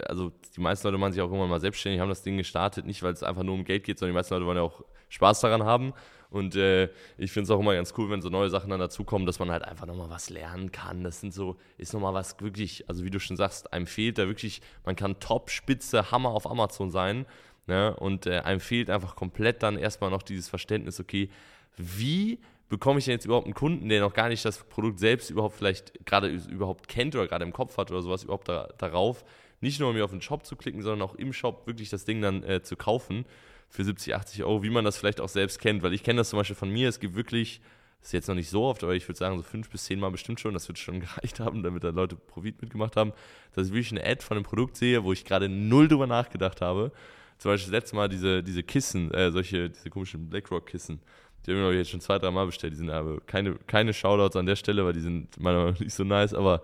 also 0.07 0.33
die 0.55 0.61
meisten 0.61 0.87
Leute 0.87 0.99
machen 0.99 1.13
sich 1.13 1.23
auch 1.23 1.27
irgendwann 1.27 1.51
mal 1.51 1.61
selbstständig, 1.61 2.01
haben 2.01 2.09
das 2.09 2.23
Ding 2.23 2.37
gestartet, 2.37 2.87
nicht 2.87 3.03
weil 3.03 3.13
es 3.13 3.25
einfach 3.25 3.43
nur 3.43 3.55
um 3.55 3.65
Geld 3.65 3.85
geht, 3.85 3.99
sondern 3.99 4.15
die 4.15 4.19
meisten 4.19 4.35
Leute 4.35 4.47
wollen 4.47 4.57
ja 4.57 4.63
auch 4.63 4.85
Spaß 5.09 5.41
daran 5.41 5.65
haben. 5.65 5.95
Und 6.31 6.57
äh, 6.57 6.91
ich 7.17 7.33
finde 7.33 7.45
es 7.45 7.51
auch 7.51 7.61
immer 7.61 7.75
ganz 7.75 7.95
cool, 7.97 8.11
wenn 8.11 8.21
so 8.21 8.29
neue 8.29 8.51
Sachen 8.51 8.69
dann 8.69 8.81
dazukommen, 8.81 9.27
dass 9.27 9.39
man 9.39 9.51
halt 9.51 9.63
einfach 9.63 9.87
nochmal 9.87 10.11
was 10.11 10.29
lernen 10.29 10.73
kann. 10.73 11.03
Das 11.03 11.21
sind 11.21 11.33
so, 11.33 11.57
ist 11.79 11.95
nochmal 11.95 12.13
was 12.13 12.39
wirklich, 12.41 12.89
also 12.89 13.05
wie 13.05 13.11
du 13.11 13.19
schon 13.19 13.37
sagst, 13.37 13.73
einem 13.73 13.87
fehlt 13.87 14.19
da 14.19 14.27
wirklich, 14.27 14.61
man 14.85 14.95
kann 14.95 15.21
top, 15.21 15.51
spitze, 15.51 16.11
Hammer 16.11 16.31
auf 16.31 16.49
Amazon 16.49 16.91
sein. 16.91 17.25
Ne? 17.67 17.97
Und 17.97 18.27
äh, 18.27 18.41
einem 18.41 18.61
fehlt 18.61 18.91
einfach 18.91 19.17
komplett 19.17 19.63
dann 19.63 19.79
erstmal 19.79 20.11
noch 20.11 20.23
dieses 20.23 20.49
Verständnis, 20.49 21.01
okay, 21.01 21.31
wie 21.77 22.39
bekomme 22.69 22.99
ich 22.99 23.07
denn 23.07 23.13
jetzt 23.13 23.25
überhaupt 23.25 23.47
einen 23.47 23.55
Kunden, 23.55 23.89
der 23.89 24.01
noch 24.01 24.13
gar 24.13 24.29
nicht 24.29 24.45
das 24.45 24.65
Produkt 24.65 24.99
selbst 24.99 25.31
überhaupt 25.31 25.57
vielleicht 25.57 26.05
gerade 26.05 26.29
überhaupt 26.29 26.89
kennt 26.89 27.15
oder 27.15 27.27
gerade 27.27 27.45
im 27.45 27.53
Kopf 27.53 27.79
hat 27.79 27.91
oder 27.91 28.03
sowas 28.03 28.25
überhaupt 28.25 28.49
da, 28.49 28.69
darauf, 28.77 29.25
nicht 29.61 29.81
nur 29.81 29.93
mir 29.95 30.05
auf 30.05 30.11
den 30.11 30.21
Shop 30.21 30.45
zu 30.45 30.57
klicken, 30.57 30.83
sondern 30.83 31.09
auch 31.09 31.15
im 31.15 31.33
Shop 31.33 31.67
wirklich 31.67 31.89
das 31.89 32.05
Ding 32.05 32.21
dann 32.21 32.43
äh, 32.43 32.63
zu 32.63 32.77
kaufen 32.77 33.25
für 33.69 33.85
70, 33.85 34.15
80 34.15 34.45
Euro, 34.45 34.63
wie 34.63 34.71
man 34.71 34.85
das 34.85 34.97
vielleicht 34.97 35.21
auch 35.21 35.29
selbst 35.29 35.59
kennt. 35.61 35.83
Weil 35.83 35.93
ich 35.93 36.03
kenne 36.03 36.19
das 36.19 36.31
zum 36.31 36.39
Beispiel 36.39 36.57
von 36.57 36.71
mir, 36.71 36.89
es 36.89 37.01
gibt 37.01 37.15
wirklich, 37.15 37.61
das 38.01 38.09
ist 38.09 38.13
jetzt 38.13 38.29
noch 38.29 38.35
nicht 38.35 38.49
so 38.49 38.65
oft, 38.65 38.83
aber 38.83 38.95
ich 38.95 39.07
würde 39.09 39.19
sagen, 39.19 39.37
so 39.37 39.43
fünf 39.43 39.69
bis 39.71 39.85
zehn 39.85 40.01
Mal 40.01 40.11
bestimmt 40.11 40.41
schon, 40.41 40.55
das 40.55 40.69
wird 40.69 40.79
schon 40.79 41.01
gereicht 41.01 41.41
haben, 41.41 41.63
damit 41.63 41.85
da 41.85 41.91
Leute 41.91 42.17
Profit 42.17 42.61
mitgemacht 42.63 42.97
haben, 42.97 43.13
dass 43.55 43.69
ich 43.69 43.73
wirklich 43.73 43.93
eine 43.93 44.05
Ad 44.05 44.23
von 44.23 44.37
einem 44.37 44.45
Produkt 44.45 44.77
sehe, 44.77 45.05
wo 45.05 45.13
ich 45.13 45.25
gerade 45.25 45.49
null 45.49 45.89
drüber 45.89 46.07
nachgedacht 46.07 46.61
habe. 46.61 46.93
Zum 47.39 47.53
Beispiel 47.53 47.73
das 47.73 47.83
letzte 47.83 47.97
Mal 47.97 48.09
diese, 48.09 48.43
diese 48.43 48.63
Kissen, 48.63 49.13
äh, 49.13 49.31
solche, 49.31 49.71
diese 49.71 49.91
komischen 49.91 50.29
BlackRock-Kissen. 50.29 51.01
Die 51.47 51.55
habe 51.55 51.73
ich 51.73 51.79
jetzt 51.79 51.91
schon 51.91 52.01
zwei, 52.01 52.19
drei 52.19 52.31
Mal 52.31 52.47
bestellt. 52.47 52.73
Die 52.73 52.79
sind 52.79 52.91
aber 52.91 53.21
keine, 53.21 53.55
keine 53.67 53.95
Shoutouts 53.95 54.37
an 54.37 54.47
der 54.47 54.57
Stelle, 54.57 54.85
weil 54.85 54.93
die 54.93 55.01
sind 55.01 55.41
meiner 55.41 55.59
Meinung 55.59 55.73
nach 55.75 55.81
nicht 55.81 55.95
so 55.95 56.05
nice, 56.05 56.35
aber 56.35 56.63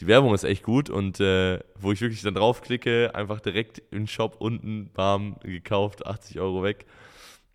die 0.00 0.06
Werbung 0.06 0.34
ist 0.34 0.44
echt 0.44 0.62
gut 0.62 0.90
und 0.90 1.20
äh, 1.20 1.60
wo 1.76 1.92
ich 1.92 2.00
wirklich 2.00 2.22
dann 2.22 2.34
draufklicke, 2.34 3.14
einfach 3.14 3.40
direkt 3.40 3.82
im 3.90 4.06
Shop 4.06 4.36
unten, 4.38 4.90
bam, 4.92 5.36
gekauft, 5.40 6.06
80 6.06 6.40
Euro 6.40 6.62
weg. 6.62 6.86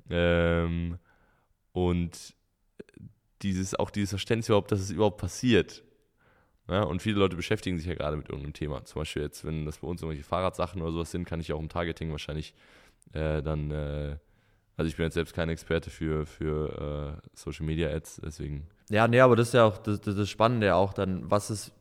Ähm, 0.09 0.97
und 1.73 2.33
dieses, 3.41 3.75
auch 3.75 3.89
dieses 3.89 4.11
Verständnis 4.11 4.49
überhaupt, 4.49 4.71
dass 4.71 4.79
es 4.79 4.91
überhaupt 4.91 5.17
passiert. 5.17 5.83
Ja, 6.67 6.83
und 6.83 7.01
viele 7.01 7.17
Leute 7.17 7.35
beschäftigen 7.35 7.77
sich 7.77 7.87
ja 7.87 7.95
gerade 7.95 8.15
mit 8.15 8.29
irgendeinem 8.29 8.53
Thema. 8.53 8.85
Zum 8.85 9.01
Beispiel 9.01 9.23
jetzt, 9.23 9.43
wenn 9.43 9.65
das 9.65 9.79
bei 9.79 9.87
uns 9.87 10.01
irgendwelche 10.01 10.27
Fahrradsachen 10.27 10.81
oder 10.81 10.91
sowas 10.91 11.11
sind, 11.11 11.25
kann 11.25 11.39
ich 11.39 11.51
auch 11.51 11.59
im 11.59 11.69
Targeting 11.69 12.11
wahrscheinlich 12.11 12.53
äh, 13.13 13.41
dann 13.41 13.71
äh, 13.71 14.17
Also 14.77 14.87
ich 14.87 14.95
bin 14.95 15.05
jetzt 15.05 15.15
selbst 15.15 15.33
kein 15.33 15.49
Experte 15.49 15.89
für, 15.89 16.25
für 16.25 17.17
äh, 17.23 17.27
Social 17.33 17.65
Media 17.65 17.89
Ads, 17.89 18.21
deswegen. 18.23 18.67
Ja, 18.89 19.07
nee, 19.07 19.19
aber 19.19 19.35
das 19.35 19.47
ist 19.47 19.53
ja 19.55 19.65
auch 19.65 19.77
das, 19.77 19.99
das, 20.01 20.15
das 20.15 20.29
Spannende 20.29 20.75
auch 20.75 20.93
dann, 20.93 21.29
was 21.29 21.49
es 21.49 21.71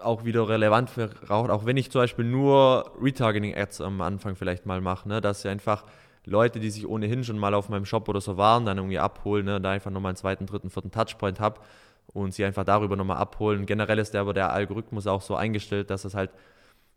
auch 0.00 0.24
wieder 0.24 0.48
relevant 0.48 0.90
für 0.90 1.10
Rauch, 1.28 1.48
auch 1.48 1.66
wenn 1.66 1.76
ich 1.76 1.90
zum 1.90 2.02
Beispiel 2.02 2.24
nur 2.24 2.92
Retargeting-Ads 3.00 3.80
am 3.80 4.00
Anfang 4.00 4.36
vielleicht 4.36 4.66
mal 4.66 4.80
mache, 4.80 5.08
ne, 5.08 5.20
dass 5.20 5.42
ja 5.42 5.50
einfach 5.50 5.84
Leute, 6.24 6.60
die 6.60 6.70
sich 6.70 6.86
ohnehin 6.86 7.24
schon 7.24 7.38
mal 7.38 7.54
auf 7.54 7.68
meinem 7.68 7.86
Shop 7.86 8.08
oder 8.08 8.20
so 8.20 8.36
waren, 8.36 8.66
dann 8.66 8.78
irgendwie 8.78 8.98
abholen, 8.98 9.46
ne, 9.46 9.60
da 9.60 9.70
einfach 9.70 9.90
nochmal 9.90 10.10
einen 10.10 10.16
zweiten, 10.16 10.46
dritten, 10.46 10.70
vierten 10.70 10.90
Touchpoint 10.90 11.40
habe 11.40 11.60
und 12.08 12.34
sie 12.34 12.44
einfach 12.44 12.64
darüber 12.64 12.96
nochmal 12.96 13.16
abholen. 13.16 13.66
Generell 13.66 13.98
ist 13.98 14.12
der 14.14 14.22
aber 14.22 14.34
der 14.34 14.52
Algorithmus 14.52 15.06
auch 15.06 15.22
so 15.22 15.36
eingestellt, 15.36 15.90
dass 15.90 16.04
es 16.04 16.14
halt, 16.14 16.30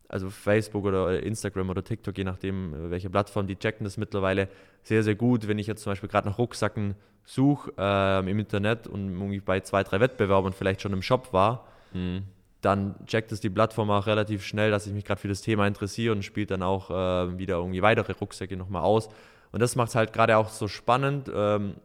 also 0.09 0.29
Facebook 0.29 0.85
oder 0.85 1.23
Instagram 1.23 1.69
oder 1.69 1.83
TikTok, 1.83 2.17
je 2.17 2.23
nachdem, 2.23 2.91
welche 2.91 3.09
Plattform, 3.09 3.47
die 3.47 3.55
checken 3.55 3.83
das 3.83 3.97
mittlerweile 3.97 4.49
sehr, 4.83 5.03
sehr 5.03 5.15
gut. 5.15 5.47
Wenn 5.47 5.57
ich 5.57 5.67
jetzt 5.67 5.83
zum 5.83 5.91
Beispiel 5.91 6.09
gerade 6.09 6.27
nach 6.27 6.37
Rucksacken 6.37 6.95
suche 7.25 7.71
äh, 7.77 8.19
im 8.19 8.39
Internet 8.39 8.87
und 8.87 9.13
irgendwie 9.13 9.39
bei 9.39 9.61
zwei, 9.61 9.83
drei 9.83 9.99
Wettbewerbern 10.01 10.53
vielleicht 10.53 10.81
schon 10.81 10.93
im 10.93 11.01
Shop 11.01 11.31
war, 11.31 11.67
mhm 11.93 12.23
dann 12.63 12.95
checkt 13.05 13.31
es 13.31 13.41
die 13.41 13.49
Plattform 13.49 13.91
auch 13.91 14.07
relativ 14.07 14.45
schnell, 14.45 14.71
dass 14.71 14.87
ich 14.87 14.93
mich 14.93 15.03
gerade 15.03 15.19
für 15.19 15.27
das 15.27 15.41
Thema 15.41 15.67
interessiere 15.67 16.13
und 16.15 16.23
spielt 16.23 16.49
dann 16.49 16.63
auch 16.63 16.89
äh, 16.89 17.37
wieder 17.37 17.55
irgendwie 17.55 17.81
weitere 17.81 18.13
Rucksäcke 18.13 18.55
nochmal 18.55 18.83
aus. 18.83 19.09
Und 19.51 19.61
das 19.61 19.75
macht 19.75 19.89
es 19.89 19.95
halt 19.95 20.13
gerade 20.13 20.37
auch 20.37 20.49
so 20.49 20.67
spannend, 20.67 21.29
ähm, 21.33 21.75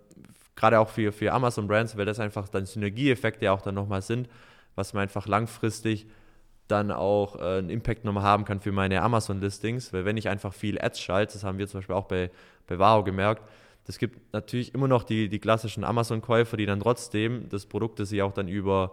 gerade 0.55 0.79
auch 0.79 0.89
für, 0.89 1.13
für 1.13 1.33
Amazon 1.33 1.67
Brands, 1.67 1.97
weil 1.97 2.07
das 2.07 2.21
einfach 2.21 2.49
dann 2.49 2.65
Synergieeffekte 2.65 3.51
auch 3.51 3.61
dann 3.61 3.75
nochmal 3.75 4.03
sind, 4.03 4.29
was 4.77 4.93
man 4.93 5.03
einfach 5.03 5.27
langfristig 5.27 6.07
dann 6.69 6.93
auch 6.93 7.37
äh, 7.37 7.59
einen 7.59 7.71
Impact 7.71 8.05
nochmal 8.05 8.23
haben 8.23 8.45
kann 8.45 8.61
für 8.61 8.73
meine 8.73 9.03
Amazon-Listings, 9.03 9.93
weil 9.93 10.05
wenn 10.05 10.17
ich 10.17 10.29
einfach 10.29 10.55
viel 10.55 10.81
Ads 10.81 11.01
schalte, 11.01 11.33
das 11.33 11.45
haben 11.45 11.59
wir 11.59 11.67
zum 11.67 11.79
Beispiel 11.79 11.97
auch 11.97 12.07
bei, 12.07 12.31
bei 12.67 12.79
Wow 12.79 13.05
gemerkt, 13.05 13.43
es 13.87 13.99
gibt 13.99 14.35
natürlich 14.35 14.75
immer 14.75 14.87
noch 14.87 15.03
die, 15.03 15.31
die 15.31 15.39
klassischen 15.39 15.83
Amazon-Käufer, 15.83 16.59
die 16.59 16.67
dann 16.67 16.81
trotzdem 16.81 17.49
das 17.49 17.65
Produkt, 17.65 17.99
das 17.99 18.11
sie 18.11 18.21
auch 18.21 18.33
dann 18.33 18.47
über 18.47 18.93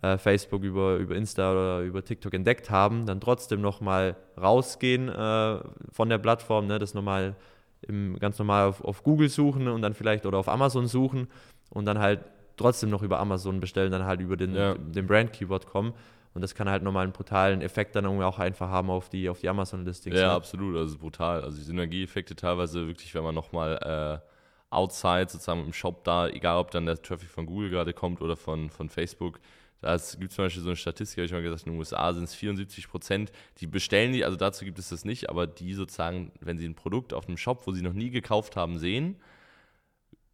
äh, 0.00 0.18
Facebook, 0.18 0.62
über, 0.62 0.96
über 0.96 1.14
Insta 1.14 1.52
oder 1.52 1.80
über 1.80 2.04
TikTok 2.04 2.34
entdeckt 2.34 2.70
haben, 2.70 3.06
dann 3.06 3.20
trotzdem 3.20 3.60
nochmal 3.60 4.16
rausgehen 4.40 5.08
äh, 5.08 5.58
von 5.92 6.08
der 6.08 6.18
Plattform, 6.18 6.66
ne, 6.66 6.78
das 6.78 6.94
nochmal 6.94 7.36
im, 7.82 8.18
ganz 8.18 8.38
normal 8.38 8.68
auf, 8.68 8.82
auf 8.82 9.02
Google 9.02 9.28
suchen 9.28 9.68
und 9.68 9.82
dann 9.82 9.94
vielleicht 9.94 10.24
oder 10.26 10.38
auf 10.38 10.48
Amazon 10.48 10.86
suchen 10.86 11.28
und 11.70 11.84
dann 11.84 11.98
halt 11.98 12.20
trotzdem 12.56 12.90
noch 12.90 13.02
über 13.02 13.18
Amazon 13.18 13.60
bestellen, 13.60 13.90
dann 13.92 14.04
halt 14.04 14.20
über 14.20 14.36
den, 14.36 14.54
ja. 14.54 14.74
den 14.74 15.06
Brand-Keyword 15.06 15.66
kommen. 15.66 15.92
Und 16.34 16.40
das 16.40 16.54
kann 16.54 16.68
halt 16.68 16.82
nochmal 16.82 17.04
einen 17.04 17.12
brutalen 17.12 17.60
Effekt 17.60 17.94
dann 17.94 18.04
irgendwie 18.04 18.24
auch 18.24 18.38
einfach 18.38 18.70
haben 18.70 18.88
auf 18.88 19.10
die, 19.10 19.28
auf 19.28 19.40
die 19.40 19.48
Amazon-Listings. 19.48 20.16
Ja, 20.16 20.28
ne? 20.28 20.32
absolut. 20.32 20.76
Also 20.76 20.96
brutal. 20.96 21.42
Also 21.42 21.58
die 21.58 21.64
Synergieeffekte 21.64 22.34
teilweise 22.34 22.86
wirklich, 22.86 23.14
wenn 23.14 23.22
man 23.22 23.34
nochmal 23.34 24.22
äh, 24.22 24.74
outside 24.74 25.26
sozusagen 25.28 25.66
im 25.66 25.72
Shop 25.74 26.04
da, 26.04 26.28
egal 26.28 26.58
ob 26.58 26.70
dann 26.70 26.86
der 26.86 27.00
Traffic 27.00 27.28
von 27.28 27.44
Google 27.44 27.68
gerade 27.68 27.92
kommt 27.92 28.22
oder 28.22 28.36
von, 28.36 28.70
von 28.70 28.88
Facebook, 28.88 29.40
da 29.82 29.96
gibt 29.96 30.30
es 30.30 30.36
zum 30.36 30.44
Beispiel 30.44 30.62
so 30.62 30.68
eine 30.68 30.76
Statistik, 30.76 31.18
habe 31.18 31.26
ich 31.26 31.32
mal 31.32 31.42
gesagt, 31.42 31.66
in 31.66 31.72
den 31.72 31.78
USA 31.78 32.12
sind 32.14 32.24
es 32.24 32.34
74 32.34 32.88
Prozent, 32.88 33.32
die 33.58 33.66
bestellen 33.66 34.12
die, 34.12 34.24
also 34.24 34.36
dazu 34.36 34.64
gibt 34.64 34.78
es 34.78 34.88
das 34.88 35.04
nicht, 35.04 35.28
aber 35.28 35.46
die 35.46 35.74
sozusagen, 35.74 36.30
wenn 36.40 36.56
sie 36.56 36.66
ein 36.66 36.76
Produkt 36.76 37.12
auf 37.12 37.26
einem 37.26 37.36
Shop, 37.36 37.66
wo 37.66 37.72
sie 37.72 37.82
noch 37.82 37.92
nie 37.92 38.10
gekauft 38.10 38.56
haben, 38.56 38.78
sehen, 38.78 39.16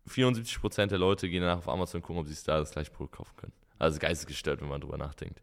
74 0.07 0.61
Prozent 0.61 0.93
der 0.93 0.99
Leute 0.99 1.29
gehen 1.29 1.43
danach 1.43 1.59
auf 1.59 1.69
Amazon 1.69 2.01
und 2.01 2.07
gucken, 2.07 2.21
ob 2.21 2.29
sie 2.29 2.37
da 2.45 2.59
das 2.59 2.71
gleiche 2.71 2.91
Produkt 2.91 3.17
kaufen 3.17 3.37
können. 3.37 3.53
Also 3.79 3.99
geistesgestört, 3.99 4.61
wenn 4.61 4.69
man 4.69 4.81
drüber 4.81 4.99
nachdenkt. 4.99 5.43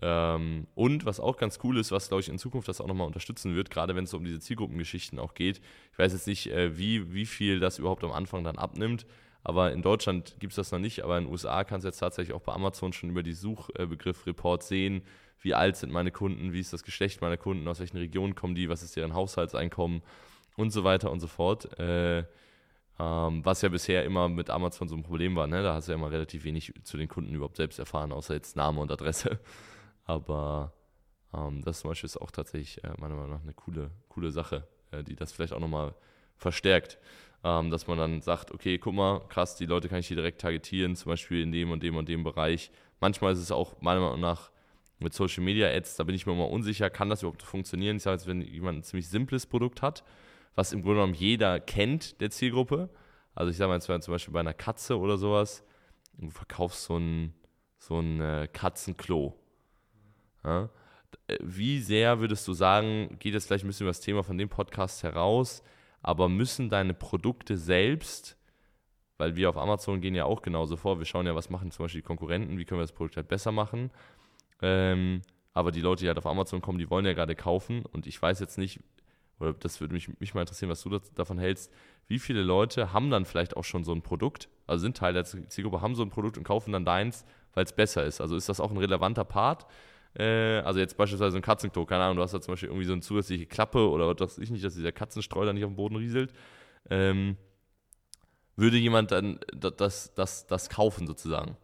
Ähm, 0.00 0.66
und 0.74 1.04
was 1.04 1.18
auch 1.20 1.36
ganz 1.36 1.58
cool 1.64 1.76
ist, 1.78 1.90
was 1.90 2.08
glaube 2.08 2.20
ich 2.20 2.28
in 2.28 2.38
Zukunft 2.38 2.68
das 2.68 2.80
auch 2.80 2.86
nochmal 2.86 3.06
unterstützen 3.06 3.56
wird, 3.56 3.70
gerade 3.70 3.96
wenn 3.96 4.04
es 4.04 4.14
um 4.14 4.24
diese 4.24 4.38
Zielgruppengeschichten 4.38 5.18
auch 5.18 5.34
geht. 5.34 5.60
Ich 5.92 5.98
weiß 5.98 6.12
jetzt 6.12 6.28
nicht, 6.28 6.46
äh, 6.50 6.78
wie, 6.78 7.12
wie 7.12 7.26
viel 7.26 7.58
das 7.60 7.78
überhaupt 7.78 8.04
am 8.04 8.12
Anfang 8.12 8.44
dann 8.44 8.56
abnimmt. 8.56 9.06
Aber 9.42 9.72
in 9.72 9.82
Deutschland 9.82 10.36
gibt 10.38 10.52
es 10.52 10.56
das 10.56 10.72
noch 10.72 10.78
nicht, 10.78 11.02
aber 11.02 11.16
in 11.16 11.24
den 11.24 11.32
USA 11.32 11.64
kannst 11.64 11.84
du 11.84 11.88
jetzt 11.88 11.98
tatsächlich 11.98 12.34
auch 12.34 12.42
bei 12.42 12.52
Amazon 12.52 12.92
schon 12.92 13.10
über 13.10 13.22
die 13.22 13.32
Suchbegriff-Report 13.32 14.62
sehen, 14.62 15.02
wie 15.40 15.54
alt 15.54 15.76
sind 15.76 15.92
meine 15.92 16.10
Kunden, 16.10 16.52
wie 16.52 16.60
ist 16.60 16.72
das 16.72 16.82
Geschlecht 16.82 17.22
meiner 17.22 17.38
Kunden, 17.38 17.66
aus 17.66 17.80
welchen 17.80 17.96
Regionen 17.96 18.34
kommen 18.34 18.54
die, 18.54 18.68
was 18.68 18.82
ist 18.82 18.96
deren 18.96 19.14
Haushaltseinkommen 19.14 20.02
und 20.56 20.70
so 20.70 20.84
weiter 20.84 21.10
und 21.10 21.20
so 21.20 21.26
fort. 21.26 21.78
Äh, 21.78 22.24
ähm, 22.98 23.42
was 23.44 23.62
ja 23.62 23.70
bisher 23.70 24.04
immer 24.04 24.28
mit 24.28 24.50
Amazon 24.50 24.88
so 24.88 24.94
ein 24.94 25.02
Problem 25.02 25.34
war, 25.34 25.46
ne? 25.46 25.62
da 25.62 25.74
hast 25.74 25.88
du 25.88 25.92
ja 25.92 25.98
immer 25.98 26.10
relativ 26.10 26.44
wenig 26.44 26.74
zu 26.84 26.98
den 26.98 27.08
Kunden 27.08 27.34
überhaupt 27.34 27.56
selbst 27.56 27.78
erfahren, 27.78 28.12
außer 28.12 28.34
jetzt 28.34 28.56
Name 28.56 28.80
und 28.80 28.92
Adresse. 28.92 29.40
Aber 30.04 30.74
ähm, 31.32 31.62
das 31.62 31.80
zum 31.80 31.90
Beispiel 31.90 32.08
ist 32.08 32.20
auch 32.20 32.30
tatsächlich 32.30 32.84
äh, 32.84 32.92
meiner 32.98 33.14
Meinung 33.14 33.30
nach 33.30 33.42
eine 33.42 33.54
coole, 33.54 33.90
coole 34.10 34.30
Sache, 34.30 34.68
äh, 34.90 35.02
die 35.02 35.16
das 35.16 35.32
vielleicht 35.32 35.54
auch 35.54 35.60
nochmal 35.60 35.94
verstärkt 36.36 36.98
ähm, 37.44 37.70
dass 37.70 37.86
man 37.86 37.98
dann 37.98 38.20
sagt, 38.20 38.52
okay, 38.52 38.78
guck 38.78 38.94
mal, 38.94 39.20
krass, 39.28 39.56
die 39.56 39.66
Leute 39.66 39.88
kann 39.88 40.00
ich 40.00 40.08
hier 40.08 40.16
direkt 40.16 40.40
targetieren, 40.40 40.96
zum 40.96 41.10
Beispiel 41.10 41.42
in 41.42 41.52
dem 41.52 41.70
und 41.70 41.82
dem 41.82 41.96
und 41.96 42.08
dem 42.08 42.24
Bereich. 42.24 42.70
Manchmal 43.00 43.32
ist 43.32 43.38
es 43.38 43.52
auch 43.52 43.80
meiner 43.80 44.00
Meinung 44.00 44.20
nach 44.20 44.50
mit 44.98 45.14
Social 45.14 45.42
Media 45.42 45.68
Ads, 45.68 45.96
da 45.96 46.04
bin 46.04 46.14
ich 46.14 46.26
mir 46.26 46.32
immer 46.32 46.50
unsicher, 46.50 46.90
kann 46.90 47.08
das 47.08 47.22
überhaupt 47.22 47.42
funktionieren? 47.42 47.96
Ich 47.96 48.02
sage 48.02 48.16
jetzt, 48.16 48.26
wenn 48.26 48.42
jemand 48.42 48.78
ein 48.78 48.82
ziemlich 48.82 49.08
simples 49.08 49.46
Produkt 49.46 49.80
hat, 49.80 50.04
was 50.54 50.72
im 50.72 50.82
Grunde 50.82 50.96
genommen 50.96 51.14
jeder 51.14 51.58
kennt, 51.58 52.20
der 52.20 52.30
Zielgruppe. 52.30 52.90
Also 53.34 53.50
ich 53.50 53.56
sage 53.56 53.68
mal 53.68 53.76
jetzt 53.76 54.04
zum 54.04 54.12
Beispiel 54.12 54.34
bei 54.34 54.40
einer 54.40 54.52
Katze 54.52 54.98
oder 54.98 55.16
sowas, 55.16 55.64
du 56.18 56.28
verkaufst 56.28 56.84
so 56.84 56.98
ein, 56.98 57.32
so 57.78 57.98
ein 57.98 58.20
äh, 58.20 58.48
Katzenklo. 58.52 59.34
Ja? 60.44 60.68
Wie 61.40 61.80
sehr 61.80 62.20
würdest 62.20 62.46
du 62.46 62.52
sagen, 62.52 63.16
geht 63.18 63.34
jetzt 63.34 63.46
gleich 63.46 63.64
ein 63.64 63.68
bisschen 63.68 63.84
über 63.84 63.90
das 63.90 64.00
Thema 64.00 64.22
von 64.22 64.36
dem 64.36 64.48
Podcast 64.48 65.02
heraus, 65.02 65.62
aber 66.02 66.28
müssen 66.28 66.68
deine 66.68 66.94
Produkte 66.94 67.56
selbst, 67.56 68.36
weil 69.18 69.36
wir 69.36 69.50
auf 69.50 69.56
Amazon 69.56 70.00
gehen 70.00 70.14
ja 70.14 70.24
auch 70.24 70.42
genauso 70.42 70.76
vor, 70.76 70.98
wir 70.98 71.04
schauen 71.04 71.26
ja, 71.26 71.34
was 71.34 71.50
machen 71.50 71.70
zum 71.70 71.84
Beispiel 71.84 72.00
die 72.00 72.06
Konkurrenten, 72.06 72.58
wie 72.58 72.64
können 72.64 72.80
wir 72.80 72.84
das 72.84 72.92
Produkt 72.92 73.16
halt 73.16 73.28
besser 73.28 73.52
machen. 73.52 73.90
Ähm, 74.62 75.22
aber 75.52 75.72
die 75.72 75.80
Leute, 75.80 76.04
die 76.04 76.08
halt 76.08 76.18
auf 76.18 76.26
Amazon 76.26 76.62
kommen, 76.62 76.78
die 76.78 76.90
wollen 76.90 77.04
ja 77.04 77.12
gerade 77.12 77.34
kaufen 77.34 77.84
und 77.84 78.06
ich 78.06 78.20
weiß 78.20 78.40
jetzt 78.40 78.56
nicht, 78.56 78.80
oder 79.40 79.52
das 79.54 79.80
würde 79.80 79.94
mich, 79.94 80.20
mich 80.20 80.34
mal 80.34 80.42
interessieren, 80.42 80.70
was 80.70 80.82
du 80.82 80.90
das, 80.90 81.12
davon 81.14 81.38
hältst, 81.38 81.72
wie 82.06 82.18
viele 82.18 82.42
Leute 82.42 82.92
haben 82.92 83.10
dann 83.10 83.24
vielleicht 83.24 83.56
auch 83.56 83.64
schon 83.64 83.84
so 83.84 83.92
ein 83.92 84.02
Produkt, 84.02 84.48
also 84.66 84.82
sind 84.82 84.96
Teil 84.96 85.14
der 85.14 85.24
Zielgruppe, 85.24 85.80
haben 85.80 85.94
so 85.94 86.02
ein 86.02 86.10
Produkt 86.10 86.38
und 86.38 86.44
kaufen 86.44 86.72
dann 86.72 86.84
deins, 86.84 87.24
weil 87.54 87.64
es 87.64 87.72
besser 87.72 88.04
ist. 88.04 88.20
Also 88.20 88.36
ist 88.36 88.48
das 88.48 88.60
auch 88.60 88.70
ein 88.70 88.76
relevanter 88.76 89.24
Part? 89.24 89.66
Äh, 90.14 90.58
also 90.60 90.80
jetzt 90.80 90.96
beispielsweise 90.96 91.36
ein 91.36 91.42
Katzenklo, 91.42 91.86
keine 91.86 92.04
Ahnung, 92.04 92.16
du 92.16 92.22
hast 92.22 92.34
da 92.34 92.40
zum 92.40 92.52
Beispiel 92.52 92.68
irgendwie 92.68 92.86
so 92.86 92.92
eine 92.92 93.02
zusätzliche 93.02 93.46
Klappe 93.46 93.88
oder 93.88 94.18
was 94.18 94.38
ich 94.38 94.50
nicht, 94.50 94.64
dass 94.64 94.74
dieser 94.74 94.92
Katzenstreu 94.92 95.44
da 95.44 95.52
nicht 95.52 95.64
auf 95.64 95.70
dem 95.70 95.76
Boden 95.76 95.96
rieselt. 95.96 96.32
Ähm, 96.88 97.36
würde 98.56 98.76
jemand 98.76 99.12
dann 99.12 99.40
das, 99.54 100.14
das, 100.14 100.46
das 100.46 100.68
kaufen 100.68 101.06
sozusagen? 101.06 101.56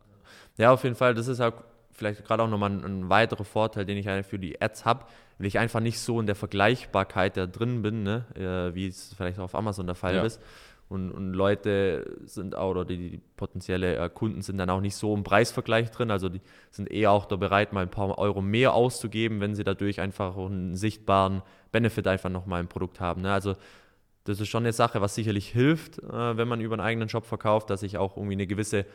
Ja, 0.56 0.72
auf 0.72 0.84
jeden 0.84 0.96
Fall. 0.96 1.14
Das 1.14 1.28
ist 1.28 1.40
auch 1.40 1.52
vielleicht 1.92 2.24
gerade 2.24 2.42
auch 2.42 2.48
nochmal 2.48 2.70
ein, 2.70 2.84
ein 2.84 3.08
weiterer 3.08 3.44
Vorteil, 3.44 3.84
den 3.84 3.96
ich 3.96 4.06
für 4.26 4.38
die 4.38 4.60
Ads 4.60 4.84
habe, 4.84 5.06
weil 5.38 5.46
ich 5.46 5.58
einfach 5.58 5.80
nicht 5.80 5.98
so 5.98 6.20
in 6.20 6.26
der 6.26 6.36
Vergleichbarkeit 6.36 7.36
da 7.36 7.46
drin 7.46 7.82
bin, 7.82 8.02
ne? 8.02 8.24
Äh, 8.34 8.74
wie 8.74 8.86
es 8.86 9.12
vielleicht 9.14 9.38
auch 9.38 9.44
auf 9.44 9.54
Amazon 9.54 9.86
der 9.86 9.94
Fall 9.94 10.14
ja. 10.14 10.24
ist. 10.24 10.40
Und, 10.88 11.10
und 11.10 11.32
Leute 11.32 12.16
sind 12.26 12.54
auch, 12.54 12.70
oder 12.70 12.84
die, 12.84 13.10
die 13.10 13.20
potenzielle 13.36 13.96
äh, 13.96 14.08
Kunden 14.08 14.42
sind 14.42 14.58
dann 14.58 14.70
auch 14.70 14.80
nicht 14.80 14.94
so 14.94 15.14
im 15.14 15.24
Preisvergleich 15.24 15.90
drin. 15.90 16.12
Also 16.12 16.28
die 16.28 16.40
sind 16.70 16.90
eher 16.90 17.10
auch 17.10 17.24
da 17.24 17.34
bereit, 17.36 17.72
mal 17.72 17.82
ein 17.82 17.90
paar 17.90 18.18
Euro 18.18 18.40
mehr 18.40 18.72
auszugeben, 18.72 19.40
wenn 19.40 19.56
sie 19.56 19.64
dadurch 19.64 20.00
einfach 20.00 20.36
einen 20.36 20.76
sichtbaren 20.76 21.42
Benefit 21.72 22.06
einfach 22.06 22.30
nochmal 22.30 22.60
im 22.60 22.68
Produkt 22.68 23.00
haben. 23.00 23.22
Ne? 23.22 23.32
Also 23.32 23.56
das 24.24 24.40
ist 24.40 24.48
schon 24.48 24.62
eine 24.62 24.72
Sache, 24.72 25.00
was 25.00 25.16
sicherlich 25.16 25.48
hilft, 25.48 25.98
äh, 25.98 26.36
wenn 26.36 26.46
man 26.46 26.60
über 26.60 26.74
einen 26.74 26.86
eigenen 26.86 27.08
Shop 27.08 27.26
verkauft, 27.26 27.70
dass 27.70 27.82
ich 27.82 27.98
auch 27.98 28.16
irgendwie 28.16 28.34
eine 28.34 28.46
gewisse 28.46 28.86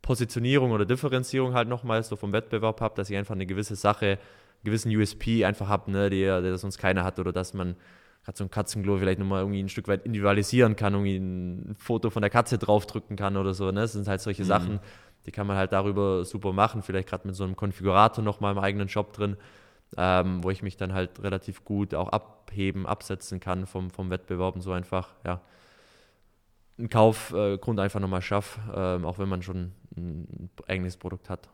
Positionierung 0.00 0.70
oder 0.70 0.84
Differenzierung 0.84 1.54
halt 1.54 1.68
nochmal 1.68 2.02
so 2.04 2.16
vom 2.16 2.32
Wettbewerb 2.32 2.80
habe, 2.80 2.94
dass 2.94 3.10
ich 3.10 3.16
einfach 3.16 3.34
eine 3.34 3.46
gewisse 3.46 3.76
Sache, 3.76 4.06
einen 4.06 4.64
gewissen 4.64 4.94
USP 4.94 5.44
einfach 5.44 5.68
habe, 5.68 5.90
ne, 5.90 6.10
der, 6.10 6.56
sonst 6.58 6.78
keiner 6.78 7.04
hat 7.04 7.18
oder 7.18 7.32
dass 7.32 7.54
man 7.54 7.76
gerade 8.24 8.38
so 8.38 8.44
ein 8.44 8.50
Katzenklo 8.50 8.98
vielleicht 8.98 9.18
nochmal 9.18 9.40
irgendwie 9.40 9.62
ein 9.62 9.68
Stück 9.68 9.86
weit 9.88 10.04
individualisieren 10.04 10.76
kann, 10.76 10.94
irgendwie 10.94 11.16
ein 11.16 11.76
Foto 11.78 12.10
von 12.10 12.22
der 12.22 12.30
Katze 12.30 12.58
draufdrücken 12.58 13.16
kann 13.16 13.36
oder 13.36 13.54
so. 13.54 13.66
Ne? 13.70 13.82
Das 13.82 13.92
sind 13.92 14.08
halt 14.08 14.20
solche 14.20 14.42
mhm. 14.42 14.48
Sachen, 14.48 14.80
die 15.26 15.30
kann 15.30 15.46
man 15.46 15.56
halt 15.56 15.72
darüber 15.72 16.24
super 16.24 16.52
machen. 16.52 16.82
Vielleicht 16.82 17.08
gerade 17.08 17.26
mit 17.26 17.36
so 17.36 17.44
einem 17.44 17.56
Konfigurator 17.56 18.24
nochmal 18.24 18.52
im 18.52 18.58
eigenen 18.58 18.88
Shop 18.88 19.12
drin, 19.12 19.36
ähm, 19.96 20.42
wo 20.42 20.50
ich 20.50 20.62
mich 20.62 20.76
dann 20.76 20.94
halt 20.94 21.22
relativ 21.22 21.64
gut 21.64 21.94
auch 21.94 22.08
abheben, 22.08 22.86
absetzen 22.86 23.40
kann 23.40 23.66
vom, 23.66 23.90
vom 23.90 24.10
Wettbewerb 24.10 24.54
und 24.54 24.62
so 24.62 24.72
einfach, 24.72 25.10
ja, 25.24 25.40
einen 26.78 26.88
Kaufgrund 26.88 27.78
äh, 27.78 27.82
einfach 27.82 28.00
nochmal 28.00 28.22
schaffe, 28.22 28.60
ähm, 28.74 29.04
auch 29.04 29.18
wenn 29.18 29.28
man 29.28 29.42
schon 29.42 29.72
ein 29.96 30.50
eigenes 30.66 30.96
Produkt 30.96 31.30
hat. 31.30 31.48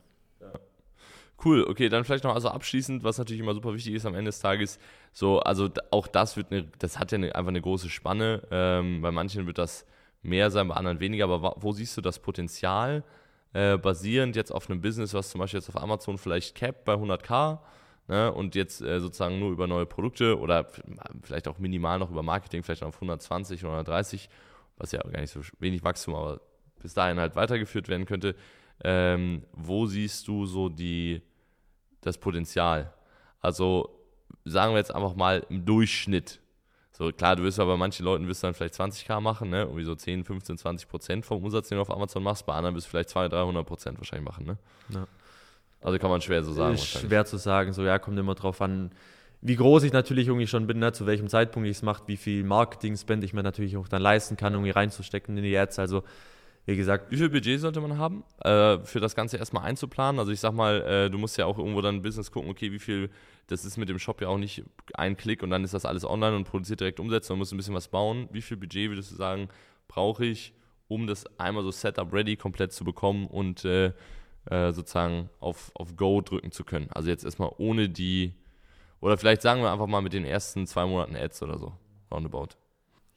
Cool, 1.43 1.63
okay, 1.67 1.89
dann 1.89 2.03
vielleicht 2.03 2.23
noch 2.23 2.35
also 2.35 2.49
abschließend, 2.49 3.03
was 3.03 3.17
natürlich 3.17 3.41
immer 3.41 3.55
super 3.55 3.73
wichtig 3.73 3.95
ist 3.95 4.05
am 4.05 4.13
Ende 4.13 4.29
des 4.29 4.39
Tages, 4.39 4.77
so, 5.11 5.39
also 5.39 5.69
auch 5.89 6.05
das 6.07 6.37
wird 6.37 6.51
eine, 6.51 6.65
das 6.77 6.99
hat 6.99 7.11
ja 7.11 7.17
eine, 7.17 7.33
einfach 7.35 7.49
eine 7.49 7.61
große 7.61 7.89
Spanne. 7.89 8.43
Ähm, 8.51 9.01
bei 9.01 9.11
manchen 9.11 9.47
wird 9.47 9.57
das 9.57 9.85
mehr 10.21 10.51
sein, 10.51 10.67
bei 10.67 10.75
anderen 10.75 10.99
weniger, 10.99 11.25
aber 11.25 11.55
wo 11.57 11.71
siehst 11.71 11.97
du 11.97 12.01
das 12.01 12.19
Potenzial, 12.19 13.03
äh, 13.53 13.77
basierend 13.77 14.35
jetzt 14.35 14.51
auf 14.51 14.69
einem 14.69 14.81
Business, 14.81 15.13
was 15.15 15.31
zum 15.31 15.39
Beispiel 15.39 15.59
jetzt 15.59 15.69
auf 15.69 15.81
Amazon 15.81 16.17
vielleicht 16.17 16.55
capped 16.55 16.85
bei 16.85 16.93
100k, 16.93 17.59
ne, 18.07 18.31
und 18.31 18.53
jetzt 18.55 18.81
äh, 18.81 18.99
sozusagen 18.99 19.39
nur 19.39 19.51
über 19.51 19.65
neue 19.65 19.87
Produkte 19.87 20.37
oder 20.39 20.67
vielleicht 21.23 21.47
auch 21.47 21.57
minimal 21.57 21.97
noch 21.97 22.11
über 22.11 22.21
Marketing, 22.23 22.61
vielleicht 22.61 22.83
auf 22.83 22.95
120 22.95 23.63
oder 23.63 23.73
130, 23.73 24.29
was 24.77 24.91
ja 24.91 25.01
gar 25.01 25.21
nicht 25.21 25.31
so 25.31 25.41
wenig 25.59 25.83
Wachstum, 25.83 26.13
aber 26.13 26.39
bis 26.81 26.93
dahin 26.93 27.19
halt 27.19 27.35
weitergeführt 27.35 27.87
werden 27.87 28.05
könnte. 28.05 28.35
Ähm, 28.83 29.43
wo 29.53 29.85
siehst 29.85 30.27
du 30.27 30.45
so 30.45 30.69
die, 30.69 31.21
das 32.01 32.17
Potenzial? 32.17 32.93
Also 33.39 33.89
sagen 34.45 34.73
wir 34.73 34.77
jetzt 34.77 34.93
einfach 34.93 35.15
mal 35.15 35.45
im 35.49 35.65
Durchschnitt. 35.65 36.39
So 36.91 37.11
klar, 37.11 37.35
du 37.35 37.43
wirst 37.43 37.59
aber 37.59 37.73
bei 37.73 37.77
manchen 37.77 38.05
Leuten 38.05 38.27
wirst 38.27 38.43
du 38.43 38.47
dann 38.47 38.53
vielleicht 38.53 38.75
20k 38.75 39.19
machen, 39.21 39.49
ne? 39.49 39.61
Irgendwie 39.61 39.83
so 39.83 39.95
10, 39.95 40.23
15, 40.23 40.57
20 40.57 40.87
Prozent 40.87 41.25
vom 41.25 41.43
Umsatz, 41.43 41.69
den 41.69 41.77
du 41.77 41.81
auf 41.81 41.89
Amazon 41.89 42.21
machst. 42.21 42.45
Bei 42.45 42.53
anderen 42.53 42.75
wirst 42.75 42.87
du 42.87 42.91
vielleicht 42.91 43.09
200, 43.09 43.33
300 43.33 43.65
Prozent 43.65 43.97
wahrscheinlich 43.97 44.27
machen, 44.27 44.45
ne? 44.45 44.57
Ja. 44.89 45.07
Also 45.81 45.97
kann 45.97 46.11
man 46.11 46.21
schwer 46.21 46.43
so 46.43 46.53
sagen. 46.53 46.75
Ist 46.75 46.85
schwer 46.85 47.25
zu 47.25 47.37
sagen, 47.37 47.73
so 47.73 47.83
ja, 47.83 47.97
kommt 47.97 48.19
immer 48.19 48.35
drauf 48.35 48.61
an, 48.61 48.91
wie 49.41 49.55
groß 49.55 49.83
ich 49.83 49.93
natürlich 49.93 50.27
irgendwie 50.27 50.45
schon 50.45 50.67
bin, 50.67 50.77
ne, 50.77 50.93
zu 50.93 51.07
welchem 51.07 51.27
Zeitpunkt 51.27 51.67
ich 51.67 51.77
es 51.77 51.81
mache, 51.81 52.03
wie 52.05 52.17
viel 52.17 52.43
Marketing-Spend 52.43 53.23
ich 53.23 53.33
mir 53.33 53.41
natürlich 53.41 53.75
auch 53.77 53.87
dann 53.87 54.01
leisten 54.01 54.37
kann, 54.37 54.53
irgendwie 54.53 54.69
reinzustecken 54.69 55.35
in 55.35 55.43
die 55.43 55.57
Ads. 55.57 55.79
Also 55.79 56.03
wie 56.65 56.75
gesagt. 56.75 57.11
Wie 57.11 57.17
viel 57.17 57.29
Budget 57.29 57.59
sollte 57.59 57.81
man 57.81 57.97
haben, 57.97 58.23
äh, 58.39 58.79
für 58.79 58.99
das 58.99 59.15
Ganze 59.15 59.37
erstmal 59.37 59.63
einzuplanen? 59.63 60.19
Also 60.19 60.31
ich 60.31 60.39
sag 60.39 60.53
mal, 60.53 60.81
äh, 60.81 61.09
du 61.09 61.17
musst 61.17 61.37
ja 61.37 61.45
auch 61.45 61.57
irgendwo 61.57 61.81
dann 61.81 62.01
Business 62.01 62.31
gucken, 62.31 62.49
okay, 62.49 62.71
wie 62.71 62.79
viel, 62.79 63.09
das 63.47 63.65
ist 63.65 63.77
mit 63.77 63.89
dem 63.89 63.99
Shop 63.99 64.21
ja 64.21 64.27
auch 64.27 64.37
nicht 64.37 64.63
ein 64.93 65.17
Klick 65.17 65.43
und 65.43 65.49
dann 65.49 65.63
ist 65.63 65.73
das 65.73 65.85
alles 65.85 66.05
online 66.05 66.35
und 66.35 66.45
produziert 66.45 66.79
direkt 66.79 66.99
umsetzen, 66.99 67.33
man 67.33 67.39
muss 67.39 67.51
ein 67.51 67.57
bisschen 67.57 67.73
was 67.73 67.87
bauen. 67.87 68.29
Wie 68.31 68.41
viel 68.41 68.57
Budget 68.57 68.89
würdest 68.89 69.11
du 69.11 69.15
sagen, 69.15 69.49
brauche 69.87 70.25
ich, 70.25 70.53
um 70.87 71.07
das 71.07 71.25
einmal 71.39 71.63
so 71.63 71.71
Setup 71.71 72.13
ready 72.13 72.35
komplett 72.35 72.73
zu 72.73 72.83
bekommen 72.83 73.27
und 73.27 73.65
äh, 73.65 73.93
äh, 74.45 74.71
sozusagen 74.71 75.29
auf, 75.39 75.71
auf 75.73 75.95
Go 75.95 76.21
drücken 76.21 76.51
zu 76.51 76.63
können? 76.63 76.89
Also 76.91 77.09
jetzt 77.09 77.25
erstmal 77.25 77.51
ohne 77.57 77.89
die, 77.89 78.33
oder 78.99 79.17
vielleicht 79.17 79.41
sagen 79.41 79.61
wir 79.61 79.71
einfach 79.71 79.87
mal 79.87 80.01
mit 80.01 80.13
den 80.13 80.25
ersten 80.25 80.67
zwei 80.67 80.85
Monaten 80.85 81.15
Ads 81.15 81.41
oder 81.43 81.57
so, 81.57 81.73
roundabout. 82.11 82.49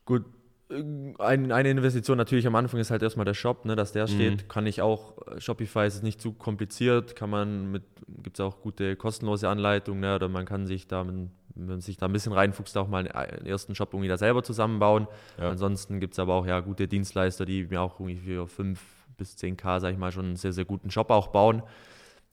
Gut, 0.06 0.24
ein, 0.70 1.52
eine 1.52 1.70
Investition 1.70 2.16
natürlich 2.16 2.46
am 2.46 2.54
Anfang 2.54 2.80
ist 2.80 2.90
halt 2.90 3.02
erstmal 3.02 3.26
der 3.26 3.34
Shop, 3.34 3.64
ne, 3.64 3.76
dass 3.76 3.92
der 3.92 4.06
steht. 4.06 4.44
Mhm. 4.44 4.48
Kann 4.48 4.66
ich 4.66 4.80
auch, 4.80 5.18
äh, 5.26 5.40
Shopify 5.40 5.86
ist 5.86 6.02
nicht 6.02 6.20
zu 6.20 6.32
kompliziert, 6.32 7.16
kann 7.16 7.30
man 7.30 7.70
mit, 7.70 7.82
gibt 8.22 8.38
es 8.38 8.40
auch 8.40 8.60
gute 8.60 8.96
kostenlose 8.96 9.48
Anleitungen, 9.48 10.00
ne, 10.00 10.14
oder 10.14 10.28
man 10.28 10.46
kann 10.46 10.66
sich 10.66 10.86
da, 10.86 11.06
wenn 11.06 11.30
man 11.54 11.80
sich 11.80 11.98
da 11.98 12.06
ein 12.06 12.12
bisschen 12.12 12.32
reinfuchst, 12.32 12.76
auch 12.78 12.88
mal 12.88 13.06
einen 13.06 13.46
ersten 13.46 13.74
Shop 13.74 13.92
irgendwie 13.92 14.08
da 14.08 14.16
selber 14.16 14.42
zusammenbauen. 14.42 15.06
Ja. 15.38 15.50
Ansonsten 15.50 16.00
gibt 16.00 16.14
es 16.14 16.18
aber 16.18 16.34
auch 16.34 16.46
ja 16.46 16.60
gute 16.60 16.88
Dienstleister, 16.88 17.44
die 17.44 17.64
mir 17.64 17.80
auch 17.80 18.00
irgendwie 18.00 18.16
für 18.18 18.48
5 18.48 18.80
bis 19.16 19.36
10k, 19.36 19.80
sag 19.80 19.92
ich 19.92 19.98
mal, 19.98 20.12
schon 20.12 20.24
einen 20.24 20.36
sehr, 20.36 20.52
sehr 20.52 20.64
guten 20.64 20.90
Shop 20.90 21.10
auch 21.10 21.28
bauen. 21.28 21.62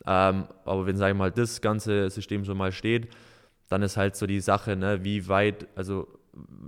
Ähm, 0.08 0.46
aber 0.66 0.88
wenn, 0.88 0.98
sag 0.98 1.12
ich 1.12 1.18
mal, 1.18 1.32
das 1.32 1.62
ganze 1.62 2.10
System 2.10 2.44
schon 2.46 2.58
mal 2.58 2.72
steht, 2.72 3.10
dann 3.70 3.84
ist 3.84 3.98
halt 3.98 4.16
so 4.16 4.26
die 4.26 4.40
Sache, 4.40 4.76
ne, 4.76 5.04
wie 5.04 5.28
weit, 5.28 5.68
also 5.76 6.08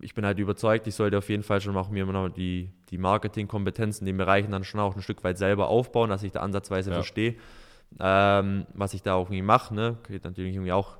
ich 0.01 0.13
bin 0.13 0.25
halt 0.25 0.39
überzeugt, 0.39 0.87
ich 0.87 0.95
sollte 0.95 1.17
auf 1.17 1.29
jeden 1.29 1.43
Fall 1.43 1.61
schon 1.61 1.75
auch 1.77 1.89
mir 1.89 2.05
noch 2.05 2.29
die, 2.29 2.69
die 2.89 2.97
Marketingkompetenzen 2.97 4.05
in 4.05 4.13
den 4.13 4.17
Bereichen 4.17 4.51
dann 4.51 4.63
schon 4.63 4.79
auch 4.79 4.95
ein 4.95 5.01
Stück 5.01 5.23
weit 5.23 5.37
selber 5.37 5.67
aufbauen, 5.67 6.09
dass 6.09 6.23
ich 6.23 6.31
da 6.31 6.41
ansatzweise 6.41 6.89
ja. 6.89 6.95
verstehe, 6.95 7.35
ähm, 7.99 8.65
was 8.73 8.93
ich 8.93 9.01
da 9.03 9.13
auch 9.13 9.27
irgendwie 9.27 9.41
mache. 9.41 9.73
Ne? 9.73 9.97
Geht 10.07 10.25
natürlich 10.25 10.55
irgendwie 10.55 10.73
auch 10.73 10.97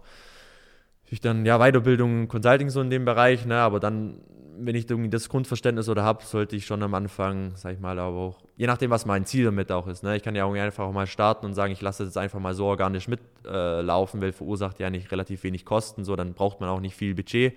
durch 1.10 1.20
dann 1.20 1.46
ja 1.46 1.60
Weiterbildung, 1.60 2.28
Consulting 2.28 2.70
so 2.70 2.82
in 2.82 2.90
dem 2.90 3.06
Bereich, 3.06 3.46
ne? 3.46 3.58
aber 3.58 3.80
dann, 3.80 4.22
wenn 4.58 4.76
ich 4.76 4.90
irgendwie 4.90 5.10
das 5.10 5.28
Grundverständnis 5.28 5.90
oder 5.90 6.04
habe, 6.04 6.24
sollte 6.24 6.56
ich 6.56 6.66
schon 6.66 6.82
am 6.82 6.94
Anfang, 6.94 7.52
sag 7.56 7.74
ich 7.74 7.80
mal, 7.80 8.00
aber 8.00 8.18
auch, 8.18 8.40
je 8.56 8.66
nachdem, 8.66 8.92
was 8.92 9.06
mein 9.06 9.26
Ziel 9.26 9.44
damit 9.44 9.72
auch 9.74 9.88
ist. 9.88 10.04
Ne? 10.04 10.16
Ich 10.16 10.24
kann 10.24 10.36
ja 10.36 10.46
auch 10.46 10.54
einfach 10.56 10.86
auch 10.86 10.94
mal 10.94 11.08
starten 11.08 11.46
und 11.46 11.54
sagen, 11.54 11.74
ich 11.74 11.82
lasse 11.82 12.04
das 12.04 12.16
jetzt 12.16 12.18
einfach 12.18 12.40
mal 12.40 12.54
so 12.54 12.66
organisch 12.66 13.10
mitlaufen, 13.10 14.20
äh, 14.20 14.24
weil 14.24 14.32
verursacht 14.32 14.80
ja 14.80 14.90
nicht 14.90 15.12
relativ 15.12 15.44
wenig 15.44 15.66
Kosten, 15.66 16.06
so 16.06 16.16
dann 16.16 16.34
braucht 16.34 16.62
man 16.62 16.70
auch 16.70 16.80
nicht 16.80 16.96
viel 16.96 17.14
Budget 17.14 17.54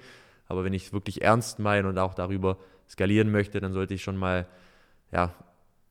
aber 0.48 0.64
wenn 0.64 0.72
ich 0.72 0.86
es 0.86 0.92
wirklich 0.92 1.22
ernst 1.22 1.58
meine 1.58 1.88
und 1.88 1.98
auch 1.98 2.14
darüber 2.14 2.58
skalieren 2.88 3.30
möchte, 3.30 3.60
dann 3.60 3.72
sollte 3.72 3.94
ich 3.94 4.02
schon 4.02 4.16
mal, 4.16 4.46
ja, 5.12 5.34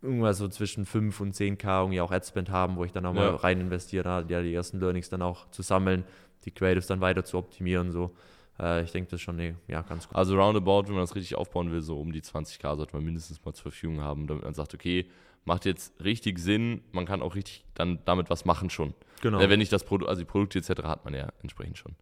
irgendwas 0.01 0.37
so 0.37 0.47
zwischen 0.47 0.85
5 0.85 1.19
und 1.19 1.35
10k 1.35 1.81
irgendwie 1.81 2.01
auch 2.01 2.11
Adspend 2.11 2.49
haben, 2.49 2.75
wo 2.75 2.85
ich 2.85 2.91
dann 2.91 3.05
auch 3.05 3.15
ja. 3.15 3.31
mal 3.31 3.35
rein 3.35 3.59
investiere, 3.59 4.25
ja, 4.27 4.41
die 4.41 4.53
ersten 4.53 4.79
Learnings 4.79 5.09
dann 5.09 5.21
auch 5.21 5.49
zu 5.49 5.61
sammeln, 5.61 6.03
die 6.45 6.51
Creatives 6.51 6.87
dann 6.87 7.01
weiter 7.01 7.25
zu 7.25 7.37
optimieren. 7.37 7.91
So. 7.91 8.15
Äh, 8.59 8.83
ich 8.83 8.91
denke, 8.91 9.09
das 9.09 9.19
ist 9.19 9.23
schon 9.23 9.35
nee, 9.35 9.55
ja, 9.67 9.81
ganz 9.81 10.07
gut. 10.07 10.15
Also 10.15 10.39
roundabout, 10.39 10.87
wenn 10.87 10.93
man 10.93 11.03
das 11.03 11.15
richtig 11.15 11.35
aufbauen 11.35 11.71
will, 11.71 11.81
so 11.81 11.99
um 11.99 12.11
die 12.11 12.21
20k 12.21 12.75
sollte 12.75 12.95
man 12.95 13.03
mindestens 13.03 13.43
mal 13.43 13.53
zur 13.53 13.63
Verfügung 13.63 14.01
haben, 14.01 14.27
damit 14.27 14.43
man 14.43 14.53
sagt, 14.53 14.73
okay, 14.73 15.07
macht 15.43 15.65
jetzt 15.65 15.93
richtig 16.03 16.39
Sinn, 16.39 16.81
man 16.91 17.05
kann 17.05 17.21
auch 17.21 17.35
richtig 17.35 17.65
dann 17.73 17.99
damit 18.05 18.29
was 18.29 18.45
machen 18.45 18.69
schon. 18.69 18.93
Genau. 19.21 19.39
Ja, 19.39 19.49
wenn 19.49 19.59
nicht 19.59 19.71
das 19.71 19.83
Produkt, 19.83 20.09
also 20.09 20.19
die 20.19 20.25
Produkte 20.25 20.59
etc. 20.59 20.83
hat 20.83 21.05
man 21.05 21.13
ja 21.13 21.29
entsprechend 21.41 21.77
schon. 21.77 21.95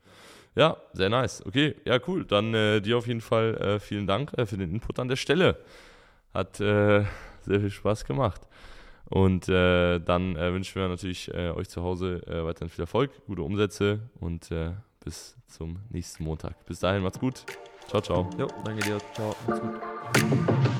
Ja, 0.56 0.78
sehr 0.94 1.10
nice. 1.10 1.44
Okay, 1.46 1.76
ja, 1.86 2.00
cool. 2.08 2.26
Dann 2.26 2.54
äh, 2.54 2.80
dir 2.82 2.98
auf 2.98 3.08
jeden 3.08 3.22
Fall 3.22 3.56
äh, 3.56 3.80
vielen 3.80 4.06
Dank 4.08 4.32
äh, 4.38 4.46
für 4.46 4.58
den 4.58 4.72
Input 4.72 5.00
an 5.00 5.08
der 5.08 5.16
Stelle. 5.16 5.58
Hat 6.34 6.60
äh, 6.60 7.04
sehr 7.42 7.60
viel 7.60 7.72
Spaß 7.72 8.06
gemacht. 8.06 8.42
Und 9.06 9.50
äh, 9.50 10.00
dann 10.00 10.36
äh, 10.36 10.54
wünschen 10.54 10.82
wir 10.82 10.88
natürlich 10.88 11.34
euch 11.34 11.70
zu 11.70 11.84
Hause 11.84 12.22
weiterhin 12.26 12.70
viel 12.70 12.84
Erfolg, 12.84 13.12
gute 13.28 13.42
Umsätze 13.42 14.00
und 14.20 14.50
bis 15.04 15.36
zum 15.48 15.80
nächsten 15.90 16.24
Montag. 16.24 16.66
Bis 16.66 16.80
dahin, 16.80 17.04
macht's 17.04 17.20
gut. 17.20 17.46
Ciao, 17.88 18.02
ciao. 18.02 18.30
Jo, 18.40 18.48
danke 18.64 18.82
dir. 18.84 19.00
Ciao, 19.16 19.36
macht's 19.46 19.62
gut. 19.62 20.73